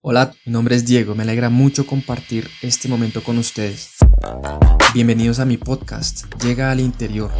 Hola, 0.00 0.32
mi 0.44 0.52
nombre 0.52 0.76
es 0.76 0.86
Diego, 0.86 1.16
me 1.16 1.24
alegra 1.24 1.50
mucho 1.50 1.84
compartir 1.84 2.48
este 2.62 2.86
momento 2.86 3.20
con 3.24 3.36
ustedes. 3.36 3.97
Bienvenidos 4.94 5.38
a 5.38 5.44
mi 5.44 5.56
podcast, 5.56 6.24
Llega 6.42 6.70
al 6.70 6.80
Interior, 6.80 7.30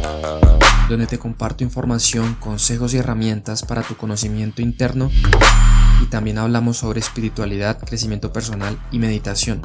donde 0.87 1.07
te 1.07 1.17
comparto 1.17 1.63
información, 1.63 2.35
consejos 2.35 2.93
y 2.93 2.97
herramientas 2.97 3.63
para 3.63 3.81
tu 3.81 3.97
conocimiento 3.97 4.61
interno 4.61 5.09
y 6.01 6.05
también 6.05 6.37
hablamos 6.37 6.77
sobre 6.77 6.99
espiritualidad, 6.99 7.79
crecimiento 7.79 8.31
personal 8.31 8.79
y 8.91 8.99
meditación. 8.99 9.61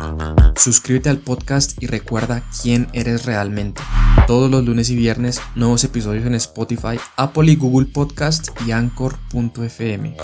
Suscríbete 0.57 1.09
al 1.09 1.19
podcast 1.19 1.81
y 1.83 1.87
recuerda 1.87 2.43
quién 2.63 2.89
eres 2.93 3.27
realmente. 3.27 3.83
Todos 4.27 4.51
los 4.51 4.65
lunes 4.65 4.91
y 4.91 4.97
viernes, 4.97 5.41
nuevos 5.55 5.85
episodios 5.85 6.27
en 6.27 6.35
Spotify, 6.35 6.99
Apple 7.17 7.53
y 7.53 7.57
Google 7.57 7.87
Podcast 7.87 8.49
y 8.67 8.73
Anchor.fm. 8.73 10.17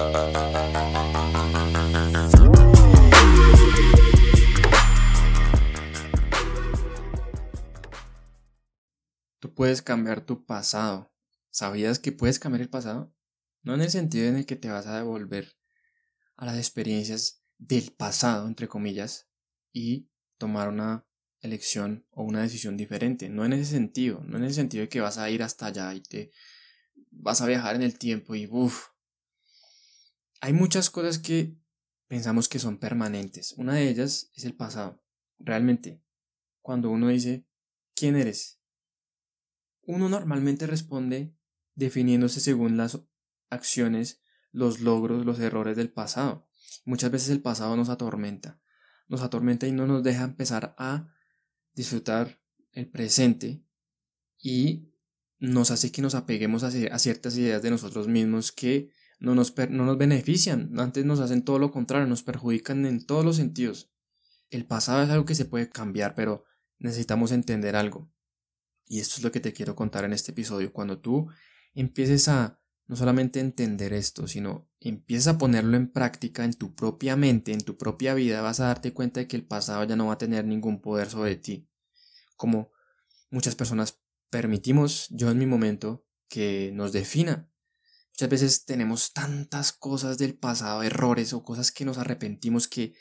Tú 9.41 9.55
puedes 9.55 9.81
cambiar 9.81 10.21
tu 10.21 10.45
pasado. 10.45 11.13
¿Sabías 11.51 11.99
que 11.99 12.13
puedes 12.13 12.39
cambiar 12.39 12.61
el 12.61 12.69
pasado? 12.69 13.15
No 13.63 13.75
en 13.75 13.81
el 13.81 13.91
sentido 13.91 14.29
en 14.29 14.37
el 14.37 14.47
que 14.47 14.57
te 14.57 14.71
vas 14.71 14.87
a 14.87 14.97
devolver 14.97 15.57
a 16.37 16.47
las 16.47 16.59
experiencias 16.59 17.43
del 17.59 17.93
pasado, 17.93 18.47
entre 18.47 18.69
comillas, 18.69 19.29
y 19.73 20.11
tomar 20.39 20.69
una 20.69 21.07
elección 21.41 22.07
o 22.11 22.23
una 22.23 22.43
decisión 22.43 22.77
diferente. 22.77 23.31
No 23.31 23.45
en 23.45 23.55
ese 23.55 23.65
sentido, 23.65 24.23
no 24.27 24.37
en 24.37 24.45
el 24.45 24.55
sentido 24.55 24.83
de 24.83 24.89
que 24.89 25.01
vas 25.01 25.19
a 25.19 25.31
ir 25.31 25.43
hasta 25.43 25.67
allá 25.67 25.95
y 25.95 26.03
te 26.03 26.33
vas 27.11 27.41
a 27.41 27.47
viajar 27.47 27.77
en 27.77 27.83
el 27.83 27.99
tiempo 27.99 28.35
y 28.35 28.47
uff. 28.47 28.89
Hay 30.43 30.53
muchas 30.53 30.91
cosas 30.91 31.19
que 31.19 31.57
pensamos 32.09 32.49
que 32.49 32.59
son 32.59 32.79
permanentes. 32.79 33.53
Una 33.57 33.75
de 33.75 33.89
ellas 33.89 34.31
es 34.35 34.45
el 34.45 34.55
pasado. 34.55 35.03
Realmente, 35.39 36.03
cuando 36.61 36.91
uno 36.91 37.09
dice, 37.09 37.47
¿quién 37.95 38.17
eres? 38.17 38.60
Uno 39.91 40.09
normalmente 40.09 40.69
responde 40.69 41.35
definiéndose 41.75 42.39
según 42.39 42.77
las 42.77 43.01
acciones 43.49 44.23
los 44.53 44.79
logros, 44.79 45.27
los 45.27 45.41
errores 45.41 45.77
del 45.77 45.91
pasado. 45.91 46.47
Muchas 46.85 47.11
veces 47.11 47.31
el 47.31 47.43
pasado 47.43 47.77
nos 47.77 47.89
atormenta, 47.89 48.61
nos 49.09 49.21
atormenta 49.21 49.67
y 49.67 49.73
no 49.73 49.89
nos 49.89 50.05
deja 50.05 50.23
empezar 50.23 50.77
a 50.79 51.13
disfrutar 51.75 52.41
el 52.71 52.89
presente 52.89 53.65
y 54.39 54.93
nos 55.41 55.73
hace 55.73 55.91
que 55.91 56.03
nos 56.03 56.15
apeguemos 56.15 56.63
a, 56.63 56.71
ciertas 56.71 57.37
ideas 57.37 57.61
de 57.61 57.71
nosotros 57.71 58.07
mismos 58.07 58.53
que 58.53 58.93
no 59.19 59.35
nos, 59.35 59.53
no 59.71 59.85
nos 59.85 59.99
benefician, 59.99 60.79
antes 60.79 61.05
nos 61.05 61.19
hacen 61.19 61.43
todo 61.43 61.59
lo 61.59 61.73
contrario, 61.73 62.07
nos 62.07 62.23
perjudican 62.23 62.87
en 62.87 63.05
todos 63.05 63.25
los 63.25 63.35
sentidos. 63.35 63.91
El 64.51 64.67
pasado 64.67 65.03
es 65.03 65.11
algo 65.11 65.25
que 65.25 65.35
se 65.35 65.47
puede 65.47 65.69
cambiar, 65.69 66.15
pero 66.15 66.45
necesitamos 66.79 67.33
entender 67.33 67.75
algo. 67.75 68.13
Y 68.91 68.99
esto 68.99 69.19
es 69.19 69.23
lo 69.23 69.31
que 69.31 69.39
te 69.39 69.53
quiero 69.53 69.77
contar 69.77 70.05
en 70.05 70.13
este 70.13 70.33
episodio. 70.33 70.73
Cuando 70.73 70.99
tú 70.99 71.29
empieces 71.75 72.27
a 72.27 72.61
no 72.89 72.97
solamente 72.97 73.39
entender 73.39 73.93
esto, 73.93 74.27
sino 74.27 74.69
empieza 74.81 75.31
a 75.31 75.39
ponerlo 75.39 75.77
en 75.77 75.93
práctica 75.93 76.45
en 76.45 76.55
tu 76.55 76.75
propia 76.75 77.15
mente, 77.15 77.53
en 77.53 77.61
tu 77.61 77.79
propia 77.79 78.15
vida, 78.15 78.43
vas 78.43 78.59
a 78.59 78.67
darte 78.67 78.93
cuenta 78.93 79.21
de 79.21 79.29
que 79.29 79.37
el 79.37 79.47
pasado 79.47 79.85
ya 79.85 79.95
no 79.95 80.09
va 80.09 80.15
a 80.15 80.19
tener 80.19 80.45
ningún 80.45 80.81
poder 80.81 81.09
sobre 81.09 81.37
ti. 81.37 81.71
Como 82.35 82.73
muchas 83.31 83.55
personas 83.55 84.01
permitimos, 84.29 85.07
yo 85.11 85.31
en 85.31 85.39
mi 85.39 85.47
momento, 85.47 86.05
que 86.29 86.73
nos 86.75 86.91
defina. 86.91 87.49
Muchas 88.15 88.29
veces 88.29 88.65
tenemos 88.65 89.13
tantas 89.13 89.73
cosas 89.73 90.19
del 90.19 90.37
pasado, 90.37 90.83
errores 90.83 91.33
o 91.33 91.45
cosas 91.45 91.71
que 91.71 91.85
nos 91.85 91.97
arrepentimos 91.97 92.67
que, 92.67 92.95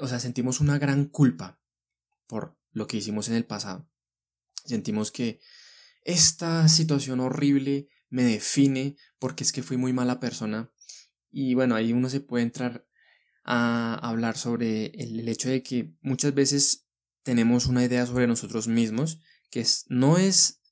o 0.00 0.08
sea, 0.08 0.18
sentimos 0.18 0.58
una 0.58 0.78
gran 0.78 1.04
culpa 1.04 1.60
por 2.26 2.58
lo 2.72 2.88
que 2.88 2.96
hicimos 2.96 3.28
en 3.28 3.36
el 3.36 3.44
pasado. 3.44 3.88
Sentimos 4.64 5.10
que 5.10 5.40
esta 6.02 6.68
situación 6.68 7.20
horrible 7.20 7.88
me 8.10 8.22
define 8.24 8.96
porque 9.18 9.44
es 9.44 9.52
que 9.52 9.62
fui 9.62 9.76
muy 9.76 9.92
mala 9.92 10.20
persona. 10.20 10.70
Y 11.30 11.54
bueno, 11.54 11.74
ahí 11.74 11.92
uno 11.92 12.08
se 12.08 12.20
puede 12.20 12.44
entrar 12.44 12.86
a 13.42 13.94
hablar 13.94 14.36
sobre 14.36 14.86
el, 14.86 15.28
hecho 15.28 15.48
de 15.50 15.62
que 15.62 15.94
muchas 16.00 16.34
veces 16.34 16.86
tenemos 17.22 17.66
una 17.66 17.84
idea 17.84 18.06
sobre 18.06 18.26
nosotros 18.26 18.68
mismos 18.68 19.20
que 19.50 19.66
no 19.88 20.18
es 20.18 20.62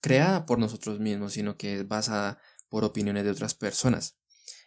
creada 0.00 0.46
por 0.46 0.58
nosotros 0.58 1.00
mismos, 1.00 1.34
sino 1.34 1.56
que 1.56 1.80
es 1.80 1.88
basada 1.88 2.38
por 2.68 2.84
opiniones 2.84 3.24
de 3.24 3.30
otras 3.30 3.54
personas. 3.54 4.18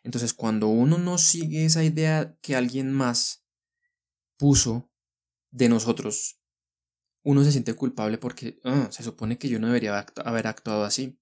Entonces, 0.03 0.33
cuando 0.33 0.67
uno 0.67 0.97
no 0.97 1.17
sigue 1.17 1.65
esa 1.65 1.83
idea 1.83 2.37
que 2.41 2.55
alguien 2.55 2.91
más 2.91 3.43
puso 4.37 4.91
de 5.51 5.69
nosotros, 5.69 6.39
uno 7.27 7.43
se 7.43 7.51
siente 7.51 7.73
culpable 7.73 8.17
porque 8.17 8.61
ah, 8.63 8.87
se 8.89 9.03
supone 9.03 9.37
que 9.37 9.49
yo 9.49 9.59
no 9.59 9.67
debería 9.67 10.05
haber 10.23 10.47
actuado 10.47 10.85
así. 10.85 11.19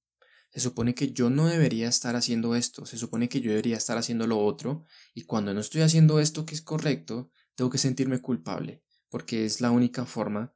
Se 0.52 0.60
supone 0.60 0.94
que 0.94 1.12
yo 1.12 1.32
no 1.32 1.48
debería 1.48 1.90
estar 1.90 2.16
haciendo 2.16 2.56
esto, 2.56 2.86
se 2.86 3.00
supone 3.00 3.28
que 3.28 3.42
yo 3.42 3.50
debería 3.50 3.76
estar 3.76 3.98
haciendo 3.98 4.28
lo 4.28 4.38
otro, 4.38 4.86
y 5.16 5.24
cuando 5.24 5.54
no 5.54 5.60
estoy 5.60 5.82
haciendo 5.82 6.20
esto 6.20 6.46
que 6.46 6.54
es 6.54 6.62
correcto, 6.62 7.32
tengo 7.56 7.72
que 7.72 7.80
sentirme 7.80 8.20
culpable, 8.20 8.84
porque 9.10 9.46
es 9.46 9.62
la 9.62 9.72
única 9.72 10.06
forma 10.06 10.54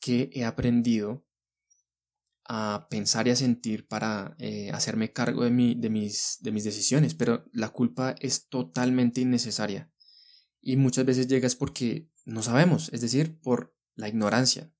que 0.00 0.30
he 0.32 0.44
aprendido 0.44 1.26
a 2.48 2.88
pensar 2.88 3.28
y 3.28 3.32
a 3.32 3.36
sentir 3.36 3.86
para 3.86 4.34
eh, 4.38 4.70
hacerme 4.72 5.12
cargo 5.12 5.44
de, 5.44 5.50
mi, 5.50 5.74
de, 5.74 5.90
mis, 5.90 6.38
de 6.40 6.52
mis 6.52 6.64
decisiones, 6.64 7.14
pero 7.14 7.44
la 7.52 7.68
culpa 7.68 8.14
es 8.18 8.48
totalmente 8.48 9.20
innecesaria. 9.20 9.92
Y 10.60 10.76
muchas 10.76 11.04
veces 11.04 11.28
llega 11.28 11.46
es 11.46 11.54
porque 11.54 12.08
no 12.24 12.42
sabemos, 12.42 12.88
es 12.94 13.02
decir, 13.02 13.38
por 13.40 13.76
la 13.94 14.08
ignorancia. 14.08 14.72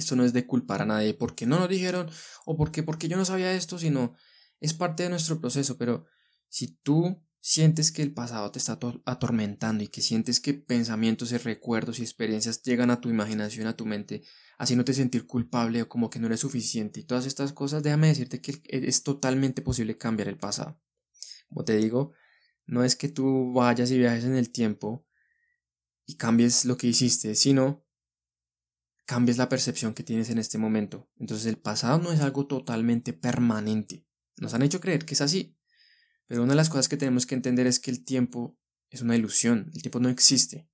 Esto 0.00 0.16
no 0.16 0.24
es 0.24 0.32
de 0.32 0.46
culpar 0.46 0.82
a 0.82 0.86
nadie 0.86 1.14
porque 1.14 1.46
no 1.46 1.58
nos 1.58 1.68
dijeron 1.68 2.10
o 2.44 2.56
porque, 2.56 2.82
porque 2.82 3.08
yo 3.08 3.16
no 3.16 3.24
sabía 3.24 3.52
esto, 3.52 3.78
sino 3.78 4.14
es 4.58 4.74
parte 4.74 5.04
de 5.04 5.10
nuestro 5.10 5.40
proceso. 5.40 5.78
Pero 5.78 6.06
si 6.48 6.78
tú 6.82 7.22
sientes 7.40 7.90
que 7.90 8.02
el 8.02 8.12
pasado 8.12 8.50
te 8.50 8.58
está 8.58 8.78
atormentando 9.06 9.82
y 9.82 9.88
que 9.88 10.02
sientes 10.02 10.40
que 10.40 10.54
pensamientos 10.54 11.32
y 11.32 11.38
recuerdos 11.38 11.98
y 11.98 12.02
experiencias 12.02 12.62
llegan 12.62 12.90
a 12.90 13.00
tu 13.00 13.08
imaginación, 13.08 13.66
a 13.66 13.76
tu 13.76 13.86
mente, 13.86 14.22
haciéndote 14.58 14.92
sentir 14.92 15.26
culpable 15.26 15.82
o 15.82 15.88
como 15.88 16.10
que 16.10 16.18
no 16.18 16.26
eres 16.26 16.40
suficiente 16.40 17.00
y 17.00 17.04
todas 17.04 17.26
estas 17.26 17.52
cosas, 17.52 17.82
déjame 17.82 18.08
decirte 18.08 18.42
que 18.42 18.60
es 18.70 19.02
totalmente 19.02 19.62
posible 19.62 19.96
cambiar 19.96 20.28
el 20.28 20.36
pasado. 20.36 20.80
Como 21.48 21.64
te 21.64 21.76
digo, 21.76 22.12
no 22.66 22.84
es 22.84 22.94
que 22.94 23.08
tú 23.08 23.52
vayas 23.52 23.90
y 23.90 23.98
viajes 23.98 24.24
en 24.24 24.36
el 24.36 24.50
tiempo 24.50 25.06
y 26.06 26.16
cambies 26.16 26.64
lo 26.64 26.76
que 26.76 26.88
hiciste, 26.88 27.34
sino 27.34 27.84
cambies 29.10 29.38
la 29.38 29.48
percepción 29.48 29.92
que 29.92 30.04
tienes 30.04 30.30
en 30.30 30.38
este 30.38 30.56
momento. 30.56 31.10
Entonces 31.18 31.46
el 31.46 31.58
pasado 31.58 31.98
no 31.98 32.12
es 32.12 32.20
algo 32.20 32.46
totalmente 32.46 33.12
permanente. 33.12 34.06
Nos 34.36 34.54
han 34.54 34.62
hecho 34.62 34.80
creer 34.80 35.04
que 35.04 35.14
es 35.14 35.20
así. 35.20 35.56
Pero 36.26 36.44
una 36.44 36.52
de 36.52 36.58
las 36.58 36.68
cosas 36.68 36.88
que 36.88 36.96
tenemos 36.96 37.26
que 37.26 37.34
entender 37.34 37.66
es 37.66 37.80
que 37.80 37.90
el 37.90 38.04
tiempo 38.04 38.56
es 38.88 39.02
una 39.02 39.16
ilusión. 39.16 39.72
El 39.74 39.82
tiempo 39.82 39.98
no 39.98 40.10
existe. 40.10 40.68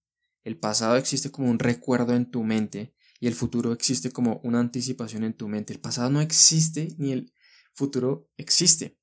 El 0.45 0.59
pasado 0.59 0.97
existe 0.97 1.31
como 1.31 1.51
un 1.51 1.59
recuerdo 1.59 2.15
en 2.15 2.31
tu 2.31 2.45
mente 2.45 2.95
y 3.21 3.27
el 3.27 3.35
futuro 3.35 3.73
existe 3.73 4.11
como 4.11 4.39
una 4.45 4.61
anticipación 4.61 5.25
en 5.25 5.33
tu 5.33 5.49
mente. 5.49 5.73
El 5.73 5.81
pasado 5.81 6.11
no 6.11 6.21
existe 6.21 6.95
ni 6.99 7.13
el 7.13 7.33
futuro 7.73 8.29
existe. 8.37 8.99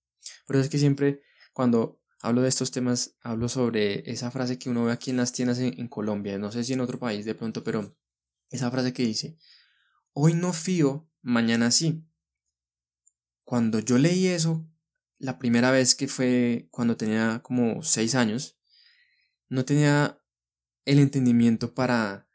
Por 0.46 0.58
eso 0.58 0.66
es 0.66 0.70
que 0.70 0.78
siempre 0.78 1.24
cuando 1.54 2.00
hablo 2.22 2.44
de 2.44 2.50
estos 2.50 2.70
temas 2.70 3.16
hablo 3.24 3.50
sobre 3.50 4.08
esa 4.12 4.30
frase 4.30 4.60
que 4.60 4.70
uno 4.70 4.86
ve 4.86 4.92
aquí 4.92 5.10
en 5.10 5.18
las 5.18 5.32
tiendas 5.32 5.58
en, 5.58 5.74
en 5.80 5.88
Colombia. 5.88 6.38
No 6.38 6.52
sé 6.52 6.64
si 6.64 6.74
en 6.74 6.82
otro 6.82 7.00
país 7.00 7.26
de 7.26 7.34
pronto, 7.34 7.64
pero 7.64 7.98
esa 8.53 8.72
frase 8.72 8.94
que 8.94 9.03
dice, 9.03 9.38
hoy 10.14 10.36
no 10.36 10.53
fío, 10.53 11.09
mañana 11.22 11.72
sí. 11.72 12.06
Cuando 13.44 13.80
yo 13.80 13.97
leí 13.97 14.28
eso, 14.28 14.66
la 15.18 15.40
primera 15.40 15.72
vez 15.72 15.96
que 15.96 16.08
fue 16.08 16.68
cuando 16.72 16.96
tenía 16.96 17.41
como 17.44 17.84
seis 17.84 18.16
años, 18.16 18.58
no 19.50 19.66
tenía 19.66 20.19
el 20.86 21.00
entendimiento 21.00 21.73
para 21.73 22.29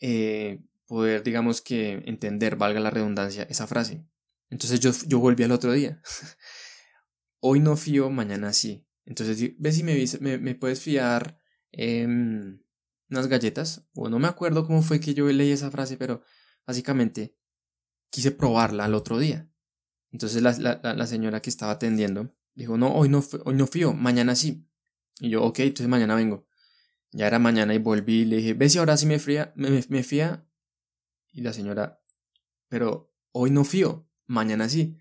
eh, 0.00 0.64
poder, 0.86 1.22
digamos 1.22 1.60
que, 1.60 2.02
entender, 2.06 2.56
valga 2.56 2.80
la 2.80 2.90
redundancia, 2.90 3.44
esa 3.44 3.66
frase. 3.66 4.04
Entonces 4.48 4.80
yo, 4.80 4.92
yo 5.06 5.18
volví 5.18 5.44
al 5.44 5.52
otro 5.52 5.72
día. 5.72 6.02
Hoy 7.40 7.60
no 7.60 7.76
fío, 7.76 8.10
mañana 8.10 8.52
sí. 8.52 8.86
Entonces, 9.04 9.54
ve 9.58 9.72
si 9.72 9.82
me, 9.82 10.38
me, 10.38 10.54
puedes 10.54 10.80
fiar 10.80 11.40
unas 13.10 13.26
galletas, 13.26 13.86
o 13.94 14.08
no 14.08 14.18
me 14.18 14.28
acuerdo 14.28 14.66
cómo 14.66 14.82
fue 14.82 15.00
que 15.00 15.14
yo 15.14 15.28
leí 15.30 15.50
esa 15.50 15.70
frase, 15.70 15.96
pero 15.96 16.22
básicamente 16.66 17.36
quise 18.10 18.30
probarla 18.30 18.84
al 18.84 18.94
otro 18.94 19.18
día. 19.18 19.50
Entonces 20.10 20.42
la, 20.42 21.06
señora 21.06 21.40
que 21.40 21.50
estaba 21.50 21.72
atendiendo 21.72 22.34
dijo, 22.54 22.76
no, 22.76 22.94
hoy 22.94 23.08
no, 23.08 23.24
hoy 23.44 23.54
no 23.54 23.66
fío, 23.66 23.92
mañana 23.92 24.34
sí. 24.34 24.66
Y 25.18 25.30
yo, 25.30 25.44
ok, 25.44 25.60
entonces 25.60 25.88
mañana 25.88 26.14
vengo. 26.14 26.46
Ya 27.12 27.26
era 27.26 27.38
mañana 27.38 27.74
y 27.74 27.78
volví 27.78 28.20
y 28.20 28.24
le 28.24 28.36
dije, 28.36 28.54
¿ves 28.54 28.72
si 28.72 28.78
ahora 28.78 28.96
sí 28.96 29.06
me, 29.06 29.18
fría, 29.18 29.52
me, 29.56 29.84
me 29.88 30.02
fía? 30.02 30.46
Y 31.32 31.42
la 31.42 31.52
señora, 31.52 32.02
pero 32.68 33.12
hoy 33.32 33.50
no 33.50 33.64
fío, 33.64 34.08
mañana 34.26 34.68
sí. 34.68 34.96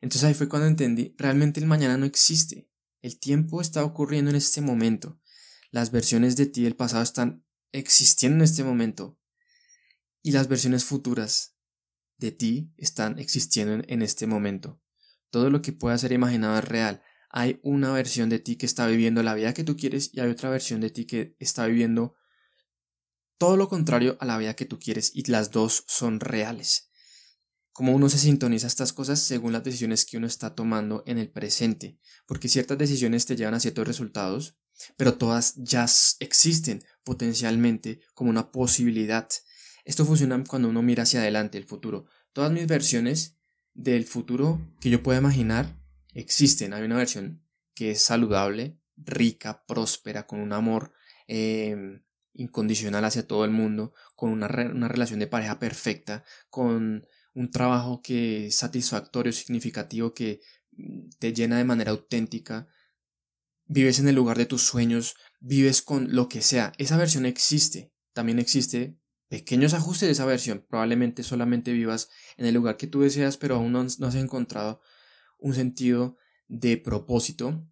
Entonces 0.00 0.24
ahí 0.24 0.34
fue 0.34 0.48
cuando 0.48 0.68
entendí, 0.68 1.14
realmente 1.18 1.60
el 1.60 1.66
mañana 1.66 1.96
no 1.96 2.06
existe. 2.06 2.70
El 3.00 3.18
tiempo 3.18 3.60
está 3.60 3.84
ocurriendo 3.84 4.30
en 4.30 4.36
este 4.36 4.60
momento. 4.60 5.20
las 5.70 5.90
versiones 5.90 6.36
de 6.36 6.46
ti 6.46 6.62
del 6.62 6.76
pasado 6.76 7.02
están 7.02 7.44
existiendo 7.72 8.38
en 8.38 8.42
este 8.42 8.64
momento 8.64 9.18
y 10.22 10.32
las 10.32 10.48
versiones 10.48 10.84
futuras 10.84 11.56
de 12.18 12.32
ti 12.32 12.72
están 12.76 13.18
existiendo 13.18 13.84
en, 13.86 14.02
este 14.02 14.26
momento. 14.26 14.80
Todo 15.30 15.50
lo 15.50 15.62
que 15.62 15.72
pueda 15.72 15.96
ser 15.98 16.12
imaginado 16.12 16.58
es 16.58 16.64
real. 16.64 17.02
Hay 17.30 17.60
una 17.62 17.92
versión 17.92 18.28
de 18.28 18.38
ti 18.38 18.56
que 18.56 18.66
está 18.66 18.86
viviendo 18.86 19.22
la 19.22 19.34
vida 19.34 19.54
que 19.54 19.64
tú 19.64 19.76
quieres 19.76 20.10
y 20.12 20.20
hay 20.20 20.30
otra 20.30 20.50
versión 20.50 20.80
de 20.80 20.90
ti 20.90 21.06
que 21.06 21.36
está 21.38 21.66
viviendo 21.66 22.16
todo 23.38 23.56
lo 23.56 23.68
contrario 23.68 24.16
a 24.20 24.26
la 24.26 24.36
vida 24.36 24.54
que 24.54 24.64
tú 24.64 24.78
quieres 24.78 25.12
y 25.14 25.30
las 25.30 25.50
dos 25.50 25.84
son 25.86 26.18
reales. 26.18 26.90
Como 27.72 27.94
uno 27.94 28.08
se 28.08 28.18
sintoniza 28.18 28.66
estas 28.66 28.92
cosas 28.92 29.20
según 29.20 29.52
las 29.52 29.62
decisiones 29.62 30.04
que 30.04 30.16
uno 30.16 30.26
está 30.26 30.56
tomando 30.56 31.04
en 31.06 31.18
el 31.18 31.30
presente, 31.30 32.00
porque 32.26 32.48
ciertas 32.48 32.76
decisiones 32.76 33.24
te 33.26 33.36
llevan 33.36 33.54
a 33.54 33.60
ciertos 33.60 33.86
resultados, 33.86 34.58
pero 34.96 35.16
todas 35.16 35.54
ya 35.56 35.86
existen 36.18 36.84
potencialmente 37.08 38.00
como 38.12 38.28
una 38.28 38.52
posibilidad. 38.52 39.26
Esto 39.86 40.04
funciona 40.04 40.44
cuando 40.46 40.68
uno 40.68 40.82
mira 40.82 41.04
hacia 41.04 41.20
adelante, 41.20 41.56
el 41.56 41.64
futuro. 41.64 42.04
Todas 42.34 42.52
mis 42.52 42.66
versiones 42.66 43.38
del 43.72 44.04
futuro 44.04 44.60
que 44.78 44.90
yo 44.90 45.02
pueda 45.02 45.18
imaginar 45.18 45.80
existen. 46.12 46.74
Hay 46.74 46.82
una 46.82 46.98
versión 46.98 47.42
que 47.74 47.92
es 47.92 48.02
saludable, 48.02 48.78
rica, 48.94 49.64
próspera, 49.66 50.26
con 50.26 50.40
un 50.40 50.52
amor 50.52 50.92
em, 51.28 52.02
incondicional 52.34 53.06
hacia 53.06 53.26
todo 53.26 53.46
el 53.46 53.52
mundo, 53.52 53.94
con 54.14 54.30
una, 54.30 54.48
una 54.70 54.88
relación 54.88 55.18
de 55.18 55.28
pareja 55.28 55.58
perfecta, 55.58 56.24
con 56.50 57.06
un 57.32 57.50
trabajo 57.50 58.02
que 58.02 58.48
es 58.48 58.56
satisfactorio, 58.56 59.32
significativo, 59.32 60.12
que 60.12 60.42
mm, 60.72 61.08
te 61.18 61.32
llena 61.32 61.56
de 61.56 61.64
manera 61.64 61.92
auténtica, 61.92 62.68
vives 63.68 63.98
en 63.98 64.08
el 64.08 64.16
lugar 64.16 64.38
de 64.38 64.46
tus 64.46 64.62
sueños, 64.62 65.14
vives 65.40 65.82
con 65.82 66.14
lo 66.14 66.28
que 66.28 66.42
sea. 66.42 66.72
Esa 66.78 66.96
versión 66.96 67.26
existe. 67.26 67.92
También 68.12 68.38
existe 68.38 68.98
pequeños 69.28 69.74
ajustes 69.74 70.08
de 70.08 70.12
esa 70.12 70.24
versión. 70.24 70.66
Probablemente 70.68 71.22
solamente 71.22 71.72
vivas 71.72 72.08
en 72.36 72.46
el 72.46 72.54
lugar 72.54 72.76
que 72.76 72.86
tú 72.86 73.02
deseas, 73.02 73.36
pero 73.36 73.56
aún 73.56 73.72
no, 73.72 73.80
has 73.80 74.14
encontrado 74.14 74.80
un 75.38 75.54
sentido 75.54 76.16
de 76.48 76.78
propósito. 76.78 77.68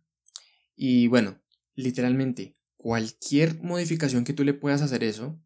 Y 0.76 1.08
bueno, 1.08 1.42
literalmente, 1.74 2.54
cualquier 2.76 3.60
modificación 3.62 4.24
que 4.24 4.34
tú 4.34 4.44
le 4.44 4.54
puedas 4.54 4.82
hacer 4.82 5.02
eso, 5.02 5.40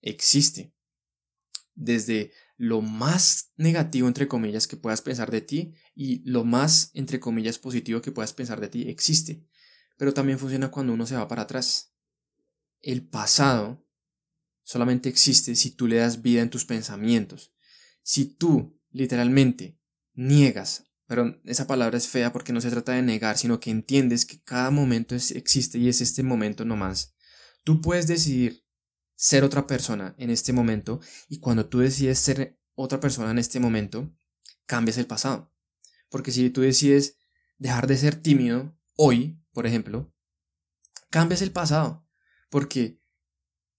existe. 0.00 0.72
Desde 1.74 2.32
lo 2.56 2.80
más 2.80 3.52
negativo, 3.56 4.08
entre 4.08 4.26
comillas, 4.26 4.66
que 4.66 4.76
puedas 4.76 5.02
pensar 5.02 5.30
de 5.30 5.40
ti 5.40 5.74
y 5.94 6.22
lo 6.28 6.44
más, 6.44 6.90
entre 6.94 7.20
comillas, 7.20 7.58
positivo 7.58 8.00
que 8.00 8.12
puedas 8.12 8.32
pensar 8.32 8.60
de 8.60 8.68
ti, 8.68 8.88
existe 8.88 9.48
pero 9.98 10.14
también 10.14 10.38
funciona 10.38 10.70
cuando 10.70 10.94
uno 10.94 11.06
se 11.06 11.16
va 11.16 11.28
para 11.28 11.42
atrás. 11.42 11.92
El 12.80 13.06
pasado 13.06 13.86
solamente 14.62 15.08
existe 15.08 15.54
si 15.56 15.72
tú 15.72 15.86
le 15.86 15.96
das 15.96 16.22
vida 16.22 16.40
en 16.40 16.50
tus 16.50 16.64
pensamientos. 16.64 17.52
Si 18.02 18.24
tú, 18.24 18.80
literalmente, 18.90 19.78
niegas, 20.14 20.84
pero 21.06 21.40
esa 21.44 21.66
palabra 21.66 21.98
es 21.98 22.06
fea 22.06 22.32
porque 22.32 22.52
no 22.52 22.60
se 22.60 22.70
trata 22.70 22.92
de 22.92 23.02
negar, 23.02 23.36
sino 23.36 23.60
que 23.60 23.70
entiendes 23.70 24.24
que 24.24 24.40
cada 24.42 24.70
momento 24.70 25.14
existe 25.14 25.78
y 25.78 25.88
es 25.88 26.00
este 26.00 26.22
momento 26.22 26.64
nomás. 26.64 27.14
Tú 27.64 27.80
puedes 27.80 28.06
decidir 28.06 28.64
ser 29.16 29.42
otra 29.42 29.66
persona 29.66 30.14
en 30.16 30.30
este 30.30 30.52
momento 30.52 31.00
y 31.28 31.40
cuando 31.40 31.66
tú 31.66 31.80
decides 31.80 32.18
ser 32.20 32.60
otra 32.74 33.00
persona 33.00 33.32
en 33.32 33.38
este 33.38 33.58
momento, 33.58 34.14
cambias 34.66 34.98
el 34.98 35.06
pasado. 35.06 35.52
Porque 36.08 36.30
si 36.30 36.50
tú 36.50 36.60
decides 36.60 37.16
dejar 37.58 37.88
de 37.88 37.96
ser 37.96 38.14
tímido 38.14 38.77
hoy, 38.98 39.40
por 39.52 39.66
ejemplo, 39.66 40.12
cambias 41.08 41.40
el 41.40 41.52
pasado, 41.52 42.04
porque 42.50 43.00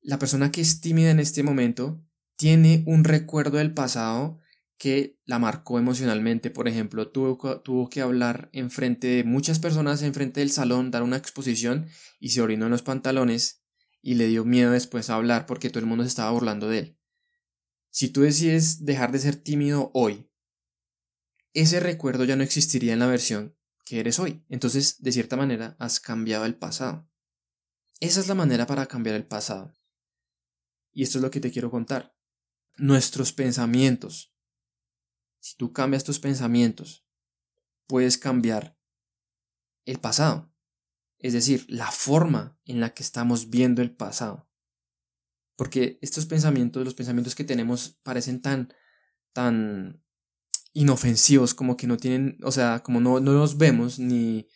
la 0.01 0.17
persona 0.17 0.51
que 0.51 0.61
es 0.61 0.81
tímida 0.81 1.11
en 1.11 1.19
este 1.19 1.43
momento 1.43 2.01
tiene 2.37 2.83
un 2.87 3.03
recuerdo 3.03 3.57
del 3.57 3.73
pasado 3.73 4.39
que 4.77 5.19
la 5.25 5.37
marcó 5.37 5.77
emocionalmente. 5.77 6.49
Por 6.49 6.69
ejemplo, 6.69 7.09
tuvo, 7.09 7.59
tuvo 7.61 7.89
que 7.89 7.99
hablar 7.99 8.49
en 8.53 8.71
frente 8.71 9.07
de 9.07 9.23
muchas 9.25 9.59
personas, 9.59 10.01
en 10.03 10.13
frente 10.13 10.39
del 10.39 10.51
salón, 10.51 10.89
dar 10.89 11.03
una 11.03 11.17
exposición 11.17 11.87
y 12.19 12.29
se 12.29 12.41
orinó 12.41 12.65
en 12.65 12.71
los 12.71 12.81
pantalones 12.81 13.61
y 14.01 14.15
le 14.15 14.27
dio 14.27 14.45
miedo 14.45 14.71
después 14.71 15.09
a 15.09 15.15
hablar 15.15 15.45
porque 15.45 15.69
todo 15.69 15.81
el 15.81 15.85
mundo 15.85 16.05
se 16.05 16.09
estaba 16.09 16.31
burlando 16.31 16.69
de 16.69 16.79
él. 16.79 16.99
Si 17.89 18.07
tú 18.07 18.21
decides 18.21 18.85
dejar 18.85 19.11
de 19.11 19.19
ser 19.19 19.35
tímido 19.35 19.91
hoy, 19.93 20.29
ese 21.53 21.81
recuerdo 21.81 22.23
ya 22.23 22.37
no 22.37 22.43
existiría 22.43 22.93
en 22.93 22.99
la 22.99 23.07
versión 23.07 23.58
que 23.89 23.99
eres 23.99 24.19
hoy. 24.19 24.45
Entonces, 24.49 25.01
de 25.01 25.11
cierta 25.11 25.35
manera, 25.35 25.75
has 25.79 25.99
cambiado 25.99 26.45
el 26.45 26.55
pasado. 26.55 27.09
Esa 27.99 28.19
es 28.19 28.27
la 28.27 28.35
manera 28.35 28.67
para 28.67 28.85
cambiar 28.85 29.15
el 29.15 29.25
pasado. 29.25 29.73
Y 30.91 31.01
esto 31.01 31.17
es 31.17 31.23
lo 31.23 31.31
que 31.31 31.39
te 31.39 31.49
quiero 31.49 31.71
contar. 31.71 32.15
Nuestros 32.77 33.33
pensamientos. 33.33 34.31
Si 35.39 35.55
tú 35.55 35.73
cambias 35.73 36.03
tus 36.03 36.19
pensamientos, 36.19 37.03
puedes 37.87 38.19
cambiar 38.19 38.77
el 39.85 39.99
pasado. 39.99 40.53
Es 41.17 41.33
decir, 41.33 41.65
la 41.67 41.91
forma 41.91 42.59
en 42.65 42.79
la 42.79 42.93
que 42.93 43.01
estamos 43.01 43.49
viendo 43.49 43.81
el 43.81 43.95
pasado. 43.95 44.51
Porque 45.55 45.97
estos 46.03 46.27
pensamientos, 46.27 46.85
los 46.85 46.93
pensamientos 46.93 47.33
que 47.33 47.43
tenemos 47.43 47.99
parecen 48.03 48.39
tan, 48.39 48.71
tan 49.33 50.03
inofensivos, 50.73 51.53
como 51.53 51.77
que 51.77 51.87
no 51.87 51.97
tienen, 51.97 52.37
o 52.43 52.51
sea, 52.51 52.81
como 52.83 52.99
no, 52.99 53.19
no 53.19 53.33
los 53.33 53.57
vemos 53.57 53.99
ni 53.99 54.47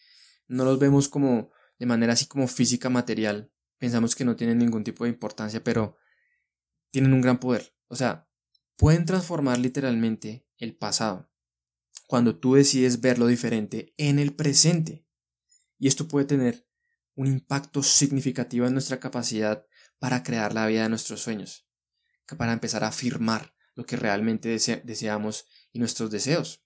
no 0.47 0.65
los 0.65 0.79
vemos 0.79 1.09
como 1.09 1.51
de 1.79 1.85
manera 1.85 2.13
así 2.13 2.25
como 2.27 2.47
física 2.47 2.89
material. 2.89 3.51
Pensamos 3.77 4.15
que 4.15 4.25
no 4.25 4.35
tienen 4.35 4.59
ningún 4.59 4.83
tipo 4.83 5.03
de 5.03 5.09
importancia, 5.09 5.63
pero 5.63 5.97
tienen 6.91 7.13
un 7.13 7.21
gran 7.21 7.39
poder. 7.39 7.75
O 7.87 7.95
sea, 7.95 8.29
pueden 8.77 9.05
transformar 9.05 9.59
literalmente 9.59 10.47
el 10.57 10.75
pasado 10.75 11.31
cuando 12.07 12.37
tú 12.37 12.55
decides 12.55 13.01
verlo 13.01 13.27
diferente 13.27 13.93
en 13.97 14.19
el 14.19 14.33
presente. 14.33 15.05
Y 15.79 15.87
esto 15.87 16.07
puede 16.07 16.25
tener 16.25 16.67
un 17.15 17.27
impacto 17.27 17.83
significativo 17.83 18.65
en 18.67 18.73
nuestra 18.73 18.99
capacidad 18.99 19.65
para 19.99 20.23
crear 20.23 20.53
la 20.53 20.67
vida 20.67 20.83
de 20.83 20.89
nuestros 20.89 21.21
sueños, 21.21 21.67
para 22.37 22.53
empezar 22.53 22.83
a 22.83 22.87
afirmar 22.87 23.52
lo 23.75 23.85
que 23.85 23.95
realmente 23.95 24.49
deseamos 24.49 25.47
y 25.71 25.79
nuestros 25.79 26.11
deseos. 26.11 26.63